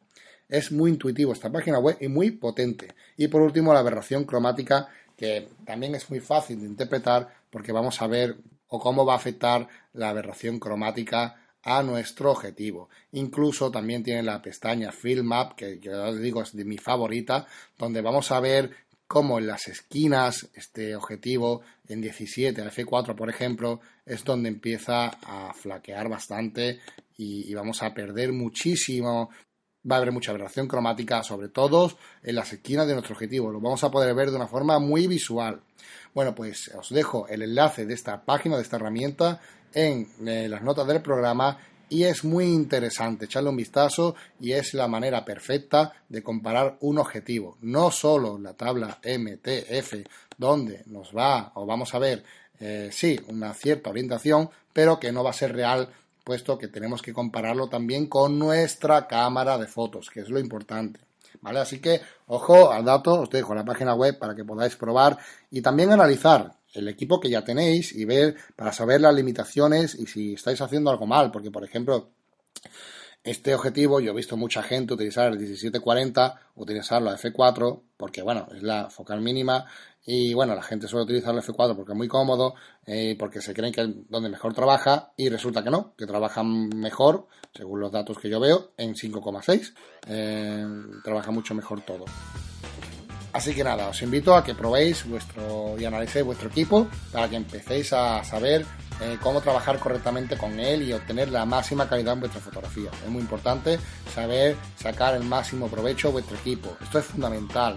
Es 0.53 0.71
muy 0.71 0.91
intuitivo 0.91 1.33
esta 1.33 1.51
página 1.51 1.79
web 1.79 1.97
y 1.99 2.09
muy 2.09 2.31
potente. 2.33 2.88
Y 3.17 3.29
por 3.29 3.41
último, 3.41 3.73
la 3.73 3.81
aberración 3.81 4.25
cromática, 4.25 4.87
que 5.17 5.49
también 5.65 5.95
es 5.95 6.11
muy 6.11 6.21
fácil 6.21 6.61
de 6.61 6.67
interpretar 6.67 7.27
porque 7.49 7.73
vamos 7.73 8.03
a 8.03 8.07
ver 8.07 8.37
o 8.69 8.79
cómo 8.79 9.07
va 9.07 9.15
a 9.15 9.17
afectar 9.17 9.67
la 9.95 10.11
aberración 10.11 10.59
cromática 10.59 11.43
a 11.62 11.83
nuestro 11.83 12.33
objetivo. 12.33 12.91
Incluso 13.12 13.71
también 13.71 14.03
tiene 14.03 14.23
la 14.23 14.43
pestaña 14.43 14.93
Field 14.93 15.25
Map, 15.25 15.55
que 15.55 15.79
yo 15.79 16.05
os 16.05 16.21
digo 16.21 16.43
es 16.43 16.55
de 16.55 16.67
mi 16.67 16.77
favorita, 16.77 17.47
donde 17.79 18.03
vamos 18.03 18.31
a 18.31 18.38
ver 18.38 18.73
cómo 19.07 19.38
en 19.38 19.47
las 19.47 19.69
esquinas 19.69 20.51
este 20.53 20.95
objetivo 20.95 21.62
en 21.88 22.03
17 22.03 22.62
F4 22.62 23.15
por 23.15 23.31
ejemplo 23.31 23.81
es 24.07 24.23
donde 24.25 24.49
empieza 24.49 25.07
a 25.23 25.53
flaquear 25.55 26.09
bastante 26.11 26.81
y 27.19 27.53
vamos 27.55 27.83
a 27.83 27.93
perder 27.93 28.33
muchísimo 28.33 29.29
va 29.90 29.97
a 29.97 29.99
haber 29.99 30.12
mucha 30.12 30.31
aberración 30.31 30.68
cromática, 30.68 31.23
sobre 31.23 31.49
todo 31.49 31.92
en 32.23 32.35
las 32.35 32.53
esquinas 32.53 32.87
de 32.87 32.95
nuestro 32.95 33.14
objetivo. 33.14 33.51
Lo 33.51 33.61
vamos 33.61 33.83
a 33.85 33.90
poder 33.90 34.14
ver 34.14 34.31
de 34.31 34.37
una 34.37 34.47
forma 34.47 34.79
muy 34.79 35.07
visual. 35.07 35.61
Bueno, 36.14 36.35
pues 36.35 36.71
os 36.79 36.90
dejo 36.90 37.27
el 37.29 37.42
enlace 37.42 37.87
de 37.87 37.95
esta 37.95 38.25
página, 38.25 38.57
de 38.57 38.62
esta 38.62 38.77
herramienta, 38.77 39.40
en 39.75 40.09
eh, 40.27 40.49
las 40.49 40.62
notas 40.62 40.87
del 40.87 41.01
programa 41.01 41.59
y 41.92 42.05
es 42.05 42.25
muy 42.25 42.47
interesante 42.47 43.27
echarle 43.27 43.51
un 43.51 43.57
vistazo 43.57 44.14
y 44.40 44.53
es 44.53 44.73
la 44.73 44.88
manera 44.88 45.27
perfecta 45.27 45.92
de 46.09 46.23
comparar 46.23 46.79
un 46.81 46.99
objetivo. 46.99 47.59
No 47.61 47.90
solo 47.90 48.38
la 48.38 48.55
tabla 48.55 48.99
MTF, 49.05 49.97
donde 50.38 50.85
nos 50.87 51.14
va 51.14 51.53
o 51.55 51.66
vamos 51.66 51.95
a 51.95 51.99
ver, 51.99 52.25
eh, 52.61 52.88
sí, 52.90 53.21
una 53.29 53.53
cierta 53.53 53.90
orientación, 53.90 54.49
pero 54.73 54.99
que 54.99 55.12
no 55.12 55.23
va 55.23 55.31
a 55.31 55.35
ser 55.35 55.55
real 55.55 55.90
puesto 56.25 56.59
que 56.59 56.69
tenemos 56.69 57.03
que 57.03 57.13
compararlo 57.13 57.69
también 57.69 58.07
con 58.07 58.39
nuestra 58.39 59.07
cámara 59.07 59.59
de 59.59 59.67
fotos, 59.67 60.11
que 60.11 60.21
es 60.21 60.29
lo 60.29 60.39
importante. 60.39 61.01
¿Vale? 61.41 61.59
Así 61.59 61.81
que, 61.81 62.01
ojo 62.27 62.71
al 62.71 62.85
dato, 62.85 63.23
os 63.23 63.31
dejo 63.31 63.55
la 63.55 63.65
página 63.65 63.95
web 63.95 64.19
para 64.19 64.35
que 64.35 64.45
podáis 64.45 64.77
probar 64.77 65.19
y 65.51 65.61
también 65.61 65.91
analizar 65.91 66.53
el 66.73 66.89
equipo 66.89 67.21
que 67.21 67.31
ya 67.31 67.43
tenéis 67.43 67.93
y 67.93 68.05
ver 68.05 68.37
para 68.55 68.73
saber 68.73 69.01
las 69.01 69.15
limitaciones 69.15 69.95
y 69.95 70.07
si 70.07 70.35
estáis 70.35 70.61
haciendo 70.61 70.91
algo 70.91 71.07
mal, 71.07 71.31
porque 71.31 71.51
por 71.51 71.65
ejemplo, 71.65 72.11
este 73.25 73.55
objetivo 73.55 74.01
yo 74.01 74.13
he 74.13 74.15
visto 74.15 74.37
mucha 74.37 74.63
gente 74.63 74.95
utilizar 74.95 75.27
el 75.27 75.39
1740, 75.39 76.41
utilizarlo 76.57 77.11
a 77.11 77.17
F4, 77.17 77.81
porque 77.97 78.23
bueno, 78.23 78.49
es 78.55 78.63
la 78.63 78.91
focal 78.91 79.21
mínima 79.21 79.67
y 80.05 80.35
bueno, 80.35 80.55
la 80.57 80.63
gente 80.63 80.89
suele 80.89 81.05
utilizar 81.05 81.33
el 81.35 81.41
F4 81.41 81.77
porque 81.77 81.93
es 81.93 81.97
muy 81.99 82.09
cómodo, 82.09 82.55
eh, 82.87 83.15
porque 83.17 83.41
se 83.41 83.55
creen 83.55 83.73
que 83.73 83.83
es 83.83 83.89
donde 84.09 84.29
mejor 84.29 84.55
trabaja 84.55 85.13
y 85.17 85.29
resulta 85.29 85.63
que 85.63 85.71
no, 85.71 85.95
que 85.97 86.07
trabajan 86.07 86.69
mejor, 86.71 87.29
según 87.55 87.81
los 87.81 87.93
datos 87.93 88.19
que 88.19 88.29
yo 88.29 88.41
veo, 88.41 88.73
en 88.77 88.95
5,6. 88.95 89.73
Eh, 90.09 90.67
trabaja 91.05 91.31
mucho 91.31 91.55
mejor 91.55 91.83
todo. 91.83 92.05
Así 93.33 93.55
que 93.55 93.65
nada, 93.65 93.89
os 93.89 94.03
invito 94.03 94.35
a 94.35 94.45
que 94.45 94.55
probéis 94.55 95.09
vuestro 95.09 95.77
y 95.79 95.85
analicéis 95.85 96.25
vuestro 96.25 96.49
equipo 96.49 96.89
para 97.13 97.31
que 97.31 97.37
empecéis 97.37 97.93
a 97.93 98.23
saber 98.25 98.67
eh, 99.03 99.19
cómo 99.21 99.41
trabajar 99.41 99.81
correctamente 99.81 100.37
con 100.37 100.61
él 100.61 100.83
y 100.83 100.93
obtener 100.93 101.31
la 101.31 101.45
máxima 101.45 101.88
calidad 101.88 102.15
en 102.15 102.21
vuestra 102.21 102.41
fotografía. 102.41 102.91
Es 103.05 103.11
muy 103.11 103.21
importante 103.21 103.81
saber 104.15 104.57
sacar 104.77 105.15
el 105.15 105.25
máximo 105.25 105.67
provecho 105.67 106.09
de 106.09 106.12
vuestro 106.12 106.37
equipo. 106.37 106.77
Esto 106.81 107.01
es 107.01 107.07
fundamental. 107.07 107.77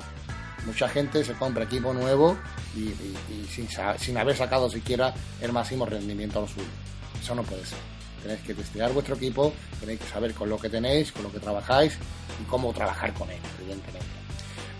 Mucha 0.65 0.87
gente 0.87 1.23
se 1.23 1.33
compra 1.33 1.63
equipo 1.63 1.93
nuevo 1.93 2.37
y, 2.75 2.93
sin, 3.47 4.17
haber 4.17 4.35
sacado 4.35 4.69
siquiera 4.69 5.13
el 5.41 5.51
máximo 5.51 5.85
rendimiento 5.85 6.39
a 6.39 6.41
lo 6.43 6.47
suyo. 6.47 6.67
Eso 7.19 7.33
no 7.33 7.41
puede 7.41 7.65
ser. 7.65 7.79
Tenéis 8.21 8.41
que 8.41 8.53
testear 8.53 8.91
vuestro 8.91 9.15
equipo, 9.15 9.51
tenéis 9.79 10.01
que 10.01 10.07
saber 10.07 10.33
con 10.33 10.49
lo 10.49 10.57
que 10.59 10.69
tenéis, 10.69 11.11
con 11.11 11.23
lo 11.23 11.31
que 11.31 11.39
trabajáis 11.39 11.97
y 12.39 12.43
cómo 12.45 12.71
trabajar 12.71 13.13
con 13.13 13.29
él, 13.31 13.39
evidentemente. 13.59 14.05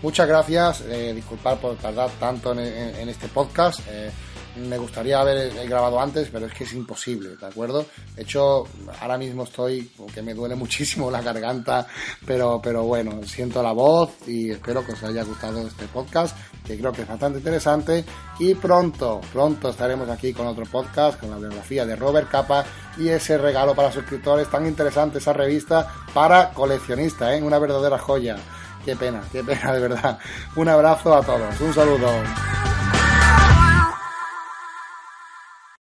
Muchas 0.02 0.28
gracias, 0.28 0.82
eh, 0.82 1.12
disculpad 1.14 1.58
por 1.58 1.76
tardar 1.76 2.10
tanto 2.20 2.52
en, 2.52 3.08
este 3.08 3.28
podcast. 3.28 3.80
Eh, 3.88 4.10
me 4.56 4.78
gustaría 4.78 5.20
haber 5.20 5.52
grabado 5.68 6.00
antes, 6.00 6.28
pero 6.32 6.46
es 6.46 6.52
que 6.52 6.64
es 6.64 6.72
imposible, 6.72 7.36
¿de 7.36 7.46
acuerdo? 7.46 7.86
De 8.14 8.22
hecho, 8.22 8.64
ahora 9.00 9.18
mismo 9.18 9.44
estoy, 9.44 9.90
que 10.14 10.22
me 10.22 10.34
duele 10.34 10.54
muchísimo 10.56 11.10
la 11.10 11.22
garganta, 11.22 11.86
pero, 12.24 12.60
pero 12.62 12.84
bueno, 12.84 13.20
siento 13.24 13.62
la 13.62 13.72
voz 13.72 14.10
y 14.26 14.50
espero 14.50 14.84
que 14.84 14.92
os 14.92 15.02
haya 15.02 15.22
gustado 15.24 15.66
este 15.66 15.86
podcast, 15.86 16.36
que 16.64 16.78
creo 16.78 16.92
que 16.92 17.02
es 17.02 17.08
bastante 17.08 17.38
interesante. 17.38 18.04
Y 18.38 18.54
pronto, 18.54 19.20
pronto 19.32 19.70
estaremos 19.70 20.08
aquí 20.08 20.32
con 20.32 20.46
otro 20.46 20.64
podcast, 20.66 21.20
con 21.20 21.30
la 21.30 21.38
biografía 21.38 21.86
de 21.86 21.96
Robert 21.96 22.30
Capa 22.30 22.64
y 22.98 23.08
ese 23.08 23.38
regalo 23.38 23.74
para 23.74 23.92
suscriptores 23.92 24.50
tan 24.50 24.66
interesante, 24.66 25.18
esa 25.18 25.32
revista 25.32 25.88
para 26.12 26.50
coleccionistas, 26.50 27.34
¿eh? 27.34 27.42
Una 27.42 27.58
verdadera 27.58 27.98
joya. 27.98 28.36
Qué 28.84 28.94
pena, 28.94 29.20
qué 29.32 29.42
pena, 29.42 29.72
de 29.72 29.80
verdad. 29.80 30.18
Un 30.54 30.68
abrazo 30.68 31.14
a 31.14 31.22
todos, 31.22 31.60
un 31.60 31.74
saludo. 31.74 32.08